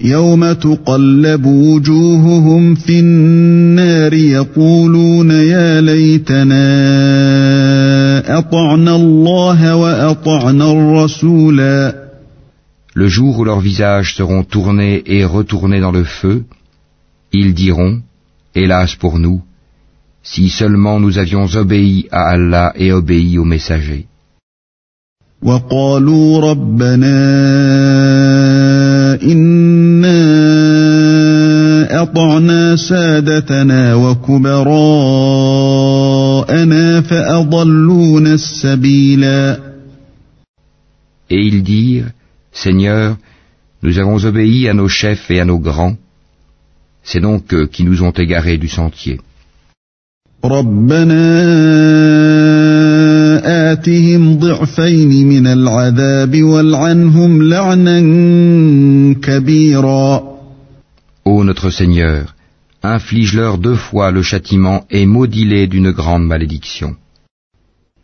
يوم 0.02 0.54
تقلب 0.54 1.46
وجوههم 1.46 2.76
في 2.76 3.00
النار 3.00 4.14
يقولون 4.14 5.32
يا 5.32 5.82
ليتنا 5.82 6.58
أطعنا 8.38 8.96
الله 8.96 9.76
وأطعنا 9.76 10.72
الرسولا 10.72 12.10
Le 12.96 13.08
jour 13.08 13.40
où 13.40 13.44
leurs 13.44 13.60
visages 13.60 14.16
seront 14.16 14.44
tournés 14.44 15.04
et 15.06 15.24
retournés 15.24 15.80
dans 15.80 15.92
le 15.92 16.04
feu, 16.04 16.44
ils 17.32 17.54
diront, 17.54 18.02
Hélas 18.56 18.96
pour 18.96 19.20
nous, 19.20 19.42
si 20.24 20.50
seulement 20.50 21.00
nous 21.00 21.18
avions 21.18 21.46
obéi 21.56 22.08
à 22.12 22.30
Allah 22.30 22.74
et 22.76 22.92
obéi 22.92 23.38
aux 23.38 23.46
messagers. 23.46 24.08
وقالوا 25.44 26.40
ربنا 26.52 27.20
إنا 29.24 30.20
أطعنا 32.02 32.76
سادتنا 32.76 33.96
وكبراءنا 33.96 35.02
فأضلونا 37.02 38.34
السبيلا 38.34 39.60
Et 41.32 41.46
ils 41.46 41.62
dirent, 41.64 42.10
Seigneur, 42.52 43.16
nous 43.84 44.00
avons 44.00 44.26
obéi 44.26 44.68
à 44.68 44.74
nos 44.74 44.88
chefs 44.88 45.30
et 45.30 45.40
à 45.40 45.46
nos 45.46 45.60
grands, 45.60 45.96
c'est 47.04 47.22
donc 47.22 47.54
eux 47.54 47.68
qui 47.68 47.84
nous 47.84 48.02
ont 48.04 48.12
égarés 48.12 48.58
du 48.58 48.68
sentier. 48.68 49.20
ربنا 50.44 51.30
آتهم 53.75 54.39
ضعفين 54.39 55.29
من 55.29 55.47
العذاب 55.47 56.43
والعنهم 56.43 57.43
لعنا 57.43 58.01
كبيرا 59.23 60.35
Ô 61.27 61.43
notre 61.43 61.71
Seigneur, 61.71 62.35
inflige-leur 62.83 63.57
deux 63.59 63.77
fois 63.87 64.11
le 64.11 64.23
châtiment 64.23 64.85
et 64.91 65.07
maudit-les 65.07 65.67
d'une 65.67 65.91
grande 65.91 66.27
malédiction. 66.27 66.97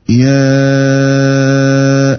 يا 0.09 0.51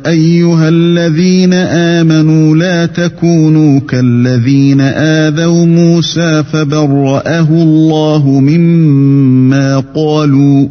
أيها 0.09 0.69
الذين 0.69 1.53
آمنوا 1.53 2.55
لا 2.55 2.85
تكونوا 2.85 3.79
كالذين 3.79 4.81
آذوا 4.81 5.65
موسى 5.65 6.43
فبرأه 6.43 7.49
الله 7.49 8.39
مما 8.39 9.79
قالوا 9.95 10.67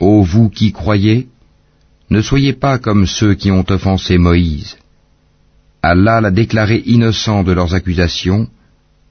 Ô 0.00 0.22
vous 0.22 0.48
qui 0.48 0.72
croyez, 0.72 1.28
ne 2.10 2.20
soyez 2.22 2.54
pas 2.54 2.78
comme 2.78 3.04
ceux 3.06 3.34
qui 3.34 3.50
ont 3.50 3.66
offensé 3.68 4.16
Moïse. 4.16 4.76
Allah 5.82 6.20
l'a 6.22 6.30
déclaré 6.30 6.82
innocent 6.86 7.42
de 7.44 7.52
leurs 7.52 7.74
accusations, 7.74 8.48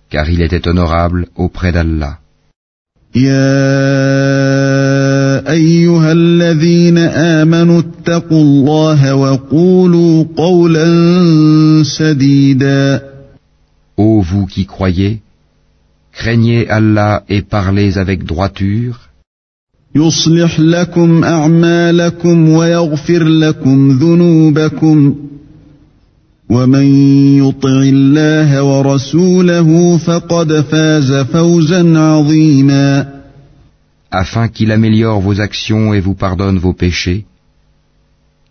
car 0.10 0.30
il 0.30 0.42
était 0.42 0.68
honorable 0.68 1.28
auprès 1.36 1.72
d'Allah. 1.72 2.18
Ô 13.98 14.22
vous 14.22 14.46
qui 14.46 14.66
croyez, 14.66 15.22
craignez 16.17 16.69
Allah 16.69 17.25
et 17.29 17.43
parlez 17.43 17.99
avec 17.99 18.25
droiture, 18.25 19.09
يصلح 19.95 20.61
لكم 20.61 21.25
اعمالكم 21.25 22.49
ويغفر 22.49 23.25
لكم 23.25 23.99
ذنوبكم 23.99 25.15
ومن 26.51 26.87
يطع 27.39 27.83
الله 27.83 28.63
ورسوله 28.63 29.99
فقد 29.99 30.61
فاز 30.61 31.13
فوزا 31.13 31.99
عظيما 31.99 33.23
afin 34.13 34.49
qu'il 34.49 34.71
améliore 34.73 35.21
vos 35.21 35.41
actions 35.41 35.95
et 35.95 36.01
vous 36.01 36.15
pardonne 36.15 36.59
vos 36.59 36.75
péchés. 36.75 37.25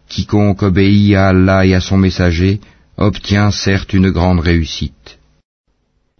Quiconque 0.09 0.63
obéit 0.63 1.15
à 1.15 1.29
Allah 1.29 1.65
et 1.67 1.75
à 1.75 1.81
son 1.81 1.97
messager 1.97 2.59
obtient 2.97 3.51
certes 3.51 3.93
une 3.93 4.09
grande 4.09 4.39
réussite. 4.39 5.14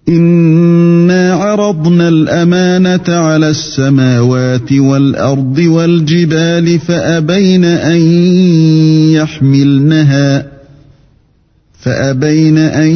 إنا 0.09 1.35
عرضنا 1.35 2.09
الأمانة 2.09 3.09
على 3.09 3.49
السماوات 3.51 4.73
والأرض 4.73 5.59
والجبال 5.59 6.79
فأبين 6.79 7.65
أن 7.65 8.01
يحملنها 9.13 10.47
فأبين 11.81 12.59
أن 12.59 12.91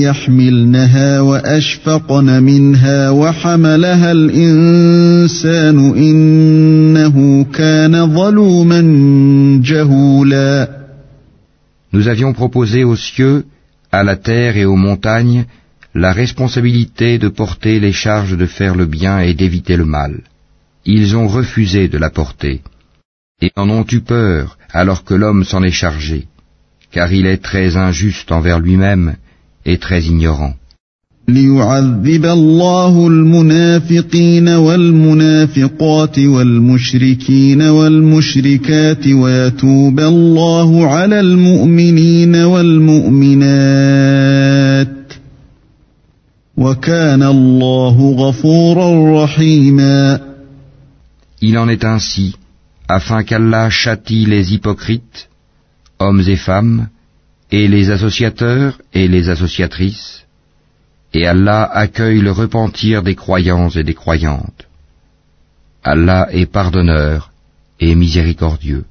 يحملنها 0.00 1.20
وأشفقن 1.20 2.42
منها 2.42 3.10
وحملها 3.10 4.12
الإنسان 4.12 5.78
إنه 5.78 7.44
كان 7.44 8.14
ظلوما 8.14 8.80
جهولا. 9.64 10.68
Nous 11.92 12.08
avions 12.08 12.32
proposé 12.32 12.84
aux 12.84 12.96
cieux, 12.96 13.44
à 13.92 14.02
la 14.02 14.16
terre 14.16 14.56
et 14.56 14.64
aux 14.64 14.76
montagnes 14.76 15.44
la 15.95 16.13
responsabilité 16.13 17.17
de 17.17 17.27
porter 17.27 17.79
les 17.79 17.91
charges 17.91 18.37
de 18.37 18.45
faire 18.45 18.75
le 18.75 18.85
bien 18.85 19.19
et 19.19 19.33
d'éviter 19.33 19.75
le 19.75 19.85
mal. 19.85 20.21
Ils 20.85 21.15
ont 21.15 21.27
refusé 21.27 21.87
de 21.89 21.97
la 21.97 22.09
porter, 22.09 22.61
et 23.41 23.51
en 23.55 23.69
ont 23.69 23.85
eu 23.91 24.01
peur 24.01 24.57
alors 24.71 25.03
que 25.03 25.13
l'homme 25.13 25.43
s'en 25.43 25.63
est 25.63 25.79
chargé, 25.83 26.27
car 26.91 27.11
il 27.11 27.25
est 27.25 27.43
très 27.43 27.75
injuste 27.77 28.31
envers 28.31 28.59
lui-même 28.59 29.15
et 29.65 29.77
très 29.77 30.03
ignorant. 30.03 30.55
ليعذب 31.27 32.25
الله 32.25 33.07
المنافقين 33.07 34.47
والمنافقات 34.49 36.19
والمشركين 36.19 37.61
والمشركات 37.61 39.07
ويتوب 39.07 39.99
الله 39.99 40.87
على 40.87 41.19
المؤمنين 41.19 42.35
والمؤمنات 42.35 43.81
Il 51.42 51.58
en 51.58 51.68
est 51.68 51.84
ainsi, 51.84 52.36
afin 52.88 53.24
qu'Allah 53.24 53.68
châtie 53.68 54.24
les 54.24 54.54
hypocrites, 54.54 55.28
hommes 55.98 56.22
et 56.26 56.36
femmes, 56.36 56.88
et 57.50 57.68
les 57.68 57.90
associateurs 57.90 58.80
et 58.94 59.06
les 59.06 59.28
associatrices, 59.28 60.24
et 61.12 61.26
Allah 61.26 61.64
accueille 61.64 62.20
le 62.20 62.32
repentir 62.32 63.02
des 63.02 63.14
croyants 63.14 63.68
et 63.68 63.84
des 63.84 63.94
croyantes. 63.94 64.66
Allah 65.84 66.28
est 66.32 66.46
pardonneur 66.46 67.32
et 67.80 67.94
miséricordieux. 67.94 68.86